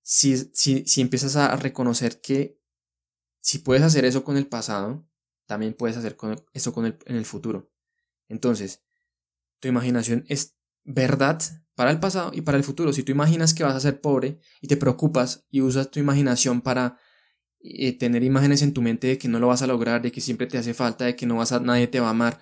si, 0.00 0.34
si, 0.54 0.86
si 0.86 1.02
empiezas 1.02 1.36
a 1.36 1.54
reconocer 1.54 2.22
que 2.22 2.58
si 3.42 3.58
puedes 3.58 3.82
hacer 3.82 4.06
eso 4.06 4.24
con 4.24 4.38
el 4.38 4.46
pasado, 4.46 5.06
también 5.44 5.74
puedes 5.74 5.98
hacer 5.98 6.16
eso 6.54 6.72
con 6.72 6.86
el, 6.86 6.96
en 7.04 7.16
el 7.16 7.26
futuro. 7.26 7.70
Entonces, 8.30 8.82
tu 9.60 9.68
imaginación 9.68 10.24
es 10.28 10.56
verdad 10.82 11.38
para 11.74 11.90
el 11.90 12.00
pasado 12.00 12.30
y 12.32 12.40
para 12.40 12.56
el 12.56 12.64
futuro. 12.64 12.94
Si 12.94 13.02
tú 13.02 13.12
imaginas 13.12 13.52
que 13.52 13.62
vas 13.62 13.74
a 13.74 13.80
ser 13.80 14.00
pobre 14.00 14.40
y 14.62 14.68
te 14.68 14.78
preocupas 14.78 15.44
y 15.50 15.60
usas 15.60 15.90
tu 15.90 16.00
imaginación 16.00 16.62
para 16.62 16.98
eh, 17.60 17.98
tener 17.98 18.24
imágenes 18.24 18.62
en 18.62 18.72
tu 18.72 18.80
mente 18.80 19.08
de 19.08 19.18
que 19.18 19.28
no 19.28 19.38
lo 19.38 19.48
vas 19.48 19.60
a 19.60 19.66
lograr, 19.66 20.00
de 20.00 20.12
que 20.12 20.22
siempre 20.22 20.46
te 20.46 20.56
hace 20.56 20.72
falta, 20.72 21.04
de 21.04 21.14
que 21.14 21.26
no 21.26 21.36
vas 21.36 21.52
a, 21.52 21.60
nadie 21.60 21.88
te 21.88 22.00
va 22.00 22.06
a 22.06 22.12
amar, 22.12 22.40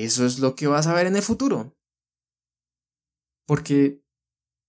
eso 0.00 0.24
es 0.24 0.38
lo 0.38 0.56
que 0.56 0.66
vas 0.66 0.86
a 0.86 0.94
ver 0.94 1.06
en 1.06 1.16
el 1.16 1.22
futuro. 1.22 1.76
Porque 3.46 4.02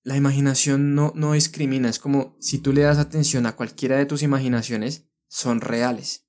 la 0.03 0.17
imaginación 0.17 0.95
no, 0.95 1.13
no 1.15 1.31
discrimina, 1.31 1.87
es 1.87 1.97
como 1.97 2.35
si 2.41 2.59
tú 2.59 2.73
le 2.73 2.81
das 2.81 2.97
atención 2.97 3.45
a 3.45 3.55
cualquiera 3.55 3.95
de 3.95 4.05
tus 4.05 4.21
imaginaciones, 4.21 5.07
son 5.29 5.61
reales. 5.61 6.27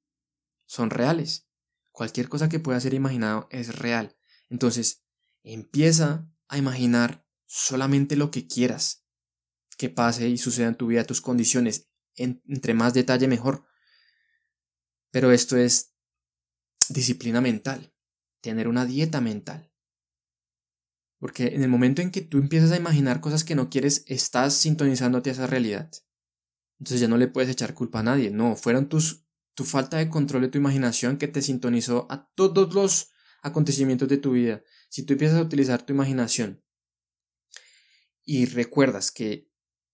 Son 0.66 0.90
reales. 0.90 1.48
Cualquier 1.90 2.28
cosa 2.28 2.48
que 2.48 2.60
pueda 2.60 2.78
ser 2.78 2.94
imaginado 2.94 3.48
es 3.50 3.74
real. 3.74 4.16
Entonces, 4.48 5.04
empieza 5.42 6.30
a 6.46 6.56
imaginar 6.56 7.26
solamente 7.46 8.14
lo 8.14 8.30
que 8.30 8.46
quieras 8.46 9.08
que 9.76 9.90
pase 9.90 10.28
y 10.28 10.38
suceda 10.38 10.68
en 10.68 10.76
tu 10.76 10.86
vida, 10.86 11.04
tus 11.04 11.20
condiciones. 11.20 11.90
entre 12.14 12.74
más 12.74 12.94
detalle, 12.94 13.26
mejor. 13.26 13.66
Pero 15.10 15.32
esto 15.32 15.56
es 15.56 15.96
disciplina 16.88 17.40
mental 17.40 17.93
tener 18.44 18.68
una 18.68 18.84
dieta 18.84 19.22
mental. 19.22 19.72
Porque 21.18 21.54
en 21.54 21.62
el 21.62 21.70
momento 21.70 22.02
en 22.02 22.10
que 22.10 22.20
tú 22.20 22.36
empiezas 22.36 22.72
a 22.72 22.76
imaginar 22.76 23.22
cosas 23.22 23.42
que 23.42 23.54
no 23.54 23.70
quieres, 23.70 24.04
estás 24.06 24.54
sintonizándote 24.54 25.30
a 25.30 25.32
esa 25.32 25.46
realidad. 25.46 25.90
Entonces 26.78 27.00
ya 27.00 27.08
no 27.08 27.16
le 27.16 27.28
puedes 27.28 27.50
echar 27.50 27.72
culpa 27.72 28.00
a 28.00 28.02
nadie. 28.02 28.30
No, 28.30 28.54
fueron 28.54 28.90
tus, 28.90 29.24
tu 29.54 29.64
falta 29.64 29.96
de 29.96 30.10
control 30.10 30.42
de 30.42 30.48
tu 30.48 30.58
imaginación 30.58 31.16
que 31.16 31.26
te 31.26 31.40
sintonizó 31.40 32.06
a 32.10 32.30
todos 32.34 32.74
los 32.74 33.12
acontecimientos 33.42 34.08
de 34.10 34.18
tu 34.18 34.32
vida. 34.32 34.62
Si 34.90 35.04
tú 35.04 35.14
empiezas 35.14 35.38
a 35.38 35.42
utilizar 35.42 35.82
tu 35.82 35.94
imaginación 35.94 36.62
y 38.24 38.44
recuerdas 38.44 39.10
que 39.10 39.50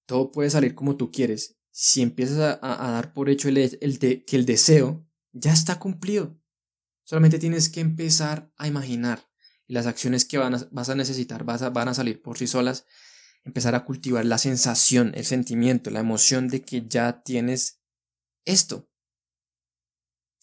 todo 0.07 0.33
puede 0.33 0.51
salir 0.51 0.75
como 0.75 0.97
tú 0.97 1.13
quieres, 1.13 1.57
si 1.71 2.03
empiezas 2.03 2.59
a, 2.61 2.91
dar 2.91 3.13
por 3.13 3.31
hecho 3.31 3.49
el, 3.49 3.59
el 3.59 3.99
que 4.01 4.37
el 4.37 4.45
deseo 4.45 5.07
ya 5.33 5.53
está 5.53 5.79
cumplido. 5.79 6.40
Solamente 7.11 7.41
tienes 7.41 7.69
que 7.71 7.81
empezar 7.81 8.53
a 8.57 8.69
imaginar 8.69 9.29
y 9.67 9.73
las 9.73 9.87
acciones 9.87 10.25
que 10.25 10.39
van 10.39 10.69
vas 10.71 10.91
a 10.91 10.95
necesitar 10.95 11.43
vas 11.43 11.73
van 11.73 11.89
a 11.89 11.95
salir 11.95 12.23
por 12.23 12.39
sí 12.39 12.47
solas. 12.47 12.87
Empezar 13.43 13.75
a 13.75 13.85
cultivar 13.85 14.25
la 14.25 14.39
sensación, 14.39 15.11
el 15.17 15.25
sentimiento, 15.25 15.91
la 15.91 15.99
emoción 15.99 16.47
de 16.47 16.63
que 16.63 16.87
ya 16.87 17.25
tienes 17.25 17.83
esto. 18.45 18.89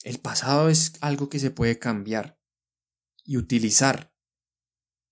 El 0.03 0.19
pasado 0.19 0.67
es 0.67 0.95
algo 0.99 1.30
que 1.30 1.39
se 1.39 1.51
puede 1.51 1.80
cambiar 1.80 2.38
y 3.23 3.38
utilizar 3.38 4.13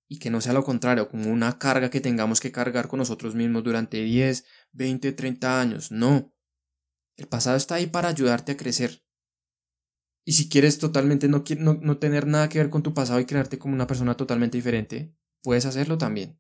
y 0.10 0.20
que 0.20 0.30
no 0.30 0.42
sea 0.42 0.52
lo 0.52 0.66
contrario, 0.66 1.08
como 1.08 1.32
una 1.32 1.58
carga 1.58 1.90
que 1.90 2.02
tengamos 2.02 2.42
que 2.42 2.52
cargar 2.52 2.90
con 2.90 3.00
nosotros 3.00 3.34
mismos 3.34 3.64
durante 3.64 4.02
10, 4.02 4.44
20, 4.74 5.14
30 5.14 5.62
años. 5.62 5.90
No. 5.90 6.36
El 7.16 7.30
pasado 7.30 7.56
está 7.56 7.76
ahí 7.76 7.88
para 7.88 8.10
ayudarte 8.10 8.52
a 8.52 8.58
crecer, 8.58 9.05
y 10.26 10.34
si 10.34 10.50
quieres 10.50 10.80
totalmente 10.80 11.28
no, 11.28 11.44
no, 11.60 11.98
tener 12.00 12.26
nada 12.26 12.50
que 12.50 12.58
ver 12.58 12.72
con 12.72 12.82
tu 12.82 12.96
pasado 12.96 13.20
y 13.20 13.26
crearte 13.26 13.60
como 13.60 13.76
una 13.76 13.86
persona 13.86 14.18
totalmente 14.18 14.58
diferente, 14.58 15.16
puedes 15.44 15.68
hacerlo 15.68 16.00
también. 16.00 16.40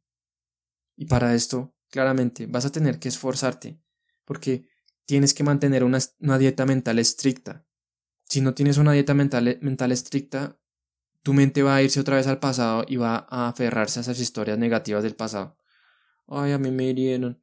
Y 0.98 1.06
para 1.06 1.36
esto, 1.36 1.76
claramente, 1.91 2.48
vas 2.48 2.65
a 2.65 2.71
tener 2.71 2.98
que 2.98 3.10
esforzarte, 3.10 3.80
porque 4.26 4.67
tienes 5.06 5.36
que 5.36 5.43
mantener 5.43 5.84
una, 5.84 6.00
dieta 6.39 6.65
mental 6.65 6.98
estricta. 6.98 7.67
Si 8.28 8.41
no 8.41 8.56
tienes 8.56 8.78
una 8.78 8.91
dieta 8.91 9.13
mental, 9.13 9.60
mental 9.62 9.91
estricta, 9.91 10.60
tu 11.21 11.34
mente 11.34 11.62
va 11.62 11.76
a 11.76 11.84
irse 11.84 12.00
otra 12.00 12.15
vez 12.15 12.26
al 12.26 12.39
pasado 12.39 12.86
y 12.88 12.95
va 12.95 13.28
a 13.30 13.50
aferrarse 13.50 14.00
a 14.00 14.02
esas 14.02 14.19
historias 14.19 14.58
negativas 14.58 15.04
del 15.04 15.15
pasado. 15.15 15.58
Ay, 16.28 16.54
a 16.54 16.58
mí 16.58 16.71
me 16.71 16.86
hirieron. 16.86 17.39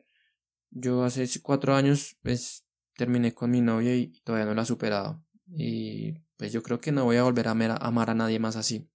Yo 0.70 1.04
hace 1.04 1.28
cuatro 1.40 1.76
años, 1.76 2.16
pues, 2.22 2.64
terminé 2.96 3.32
con 3.32 3.52
mi 3.52 3.60
novia 3.60 3.94
y 3.94 4.08
todavía 4.24 4.46
no 4.46 4.54
la 4.54 4.62
he 4.62 4.66
superado. 4.66 5.24
Y 5.54 6.12
pues 6.36 6.52
yo 6.52 6.62
creo 6.62 6.80
que 6.80 6.92
no 6.92 7.04
voy 7.04 7.16
a 7.16 7.22
volver 7.22 7.48
a 7.48 7.50
amar 7.52 8.10
a 8.10 8.14
nadie 8.14 8.38
más 8.38 8.56
así. 8.56 8.88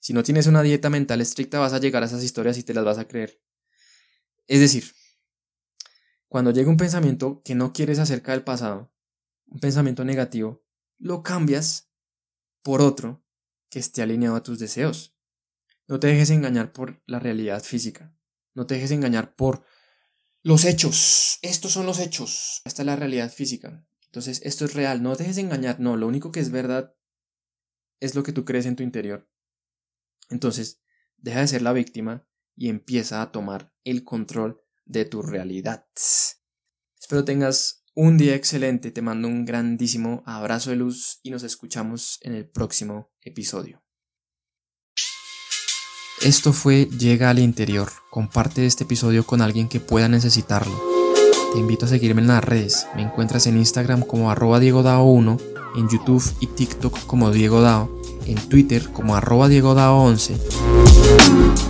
Si 0.00 0.12
no 0.12 0.22
tienes 0.22 0.46
una 0.46 0.62
dieta 0.62 0.90
mental 0.90 1.20
estricta 1.20 1.60
vas 1.60 1.72
a 1.72 1.78
llegar 1.78 2.02
a 2.02 2.06
esas 2.06 2.24
historias 2.24 2.58
y 2.58 2.64
te 2.64 2.74
las 2.74 2.84
vas 2.84 2.98
a 2.98 3.06
creer. 3.06 3.40
Es 4.46 4.60
decir, 4.60 4.92
cuando 6.28 6.50
llega 6.50 6.70
un 6.70 6.76
pensamiento 6.76 7.42
que 7.44 7.54
no 7.54 7.72
quieres 7.72 7.98
acerca 7.98 8.32
del 8.32 8.42
pasado, 8.42 8.92
un 9.46 9.60
pensamiento 9.60 10.04
negativo, 10.04 10.64
lo 10.98 11.22
cambias 11.22 11.90
por 12.62 12.80
otro 12.80 13.24
que 13.68 13.78
esté 13.78 14.02
alineado 14.02 14.36
a 14.36 14.42
tus 14.42 14.58
deseos. 14.58 15.16
No 15.86 16.00
te 16.00 16.08
dejes 16.08 16.30
engañar 16.30 16.72
por 16.72 17.02
la 17.06 17.18
realidad 17.18 17.62
física. 17.62 18.14
No 18.54 18.66
te 18.66 18.74
dejes 18.74 18.90
engañar 18.90 19.34
por 19.34 19.64
los 20.42 20.64
hechos. 20.64 21.38
Estos 21.42 21.72
son 21.72 21.86
los 21.86 21.98
hechos. 21.98 22.62
Esta 22.64 22.82
es 22.82 22.86
la 22.86 22.96
realidad 22.96 23.32
física. 23.32 23.86
Entonces, 24.12 24.42
esto 24.44 24.66
es 24.66 24.74
real, 24.74 25.02
no 25.02 25.16
dejes 25.16 25.36
de 25.36 25.42
engañar, 25.42 25.80
no, 25.80 25.96
lo 25.96 26.06
único 26.06 26.32
que 26.32 26.40
es 26.40 26.50
verdad 26.50 26.94
es 27.98 28.14
lo 28.14 28.22
que 28.22 28.32
tú 28.32 28.44
crees 28.44 28.66
en 28.66 28.76
tu 28.76 28.82
interior. 28.82 29.26
Entonces, 30.28 30.82
deja 31.16 31.40
de 31.40 31.48
ser 31.48 31.62
la 31.62 31.72
víctima 31.72 32.28
y 32.54 32.68
empieza 32.68 33.22
a 33.22 33.32
tomar 33.32 33.72
el 33.84 34.04
control 34.04 34.62
de 34.84 35.06
tu 35.06 35.22
realidad. 35.22 35.86
Espero 37.00 37.24
tengas 37.24 37.86
un 37.94 38.18
día 38.18 38.34
excelente, 38.34 38.90
te 38.90 39.00
mando 39.00 39.28
un 39.28 39.46
grandísimo 39.46 40.22
abrazo 40.26 40.68
de 40.68 40.76
luz 40.76 41.20
y 41.22 41.30
nos 41.30 41.42
escuchamos 41.42 42.18
en 42.20 42.34
el 42.34 42.46
próximo 42.46 43.14
episodio. 43.22 43.82
Esto 46.20 46.52
fue 46.52 46.84
Llega 46.84 47.30
al 47.30 47.38
interior. 47.38 47.90
Comparte 48.10 48.66
este 48.66 48.84
episodio 48.84 49.24
con 49.24 49.40
alguien 49.40 49.70
que 49.70 49.80
pueda 49.80 50.08
necesitarlo. 50.08 51.01
Te 51.52 51.58
invito 51.58 51.84
a 51.84 51.88
seguirme 51.88 52.22
en 52.22 52.28
las 52.28 52.42
redes. 52.42 52.86
Me 52.96 53.02
encuentras 53.02 53.46
en 53.46 53.58
Instagram 53.58 54.02
como 54.02 54.30
arroba 54.30 54.58
1 54.58 55.36
en 55.76 55.88
YouTube 55.88 56.24
y 56.40 56.46
TikTok 56.46 57.06
como 57.06 57.30
Diego 57.30 57.60
Dao, 57.60 57.90
en 58.26 58.36
Twitter 58.48 58.90
como 58.90 59.16
arroba 59.16 59.48
Diego 59.48 59.74
Dao 59.74 60.02
11 60.02 60.36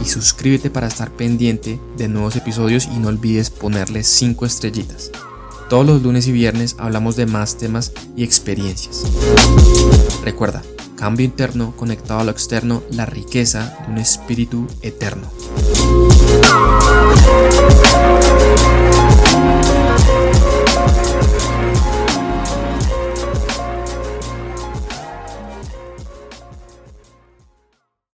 y 0.03 0.09
suscríbete 0.09 0.71
para 0.71 0.87
estar 0.87 1.11
pendiente 1.11 1.81
de 1.97 2.09
nuevos 2.09 2.37
episodios 2.37 2.88
y 2.95 2.99
no 2.99 3.09
olvides 3.09 3.51
ponerle 3.51 4.05
5 4.05 4.47
estrellitas. 4.47 5.11
Todos 5.68 5.87
los 5.87 6.03
lunes 6.03 6.27
y 6.29 6.33
viernes 6.33 6.77
hablamos 6.79 7.16
de 7.16 7.27
más 7.27 7.57
temas 7.57 7.92
y 8.16 8.25
experiencias. 8.25 9.05
Recuerda, 10.25 10.62
cambio 10.97 11.25
interno 11.25 11.75
conectado 11.77 12.21
a 12.21 12.25
lo 12.25 12.31
externo, 12.31 12.83
la 12.90 13.07
riqueza 13.07 13.79
de 13.87 13.92
un 13.92 13.99
espíritu 13.99 14.66
eterno. 14.83 15.29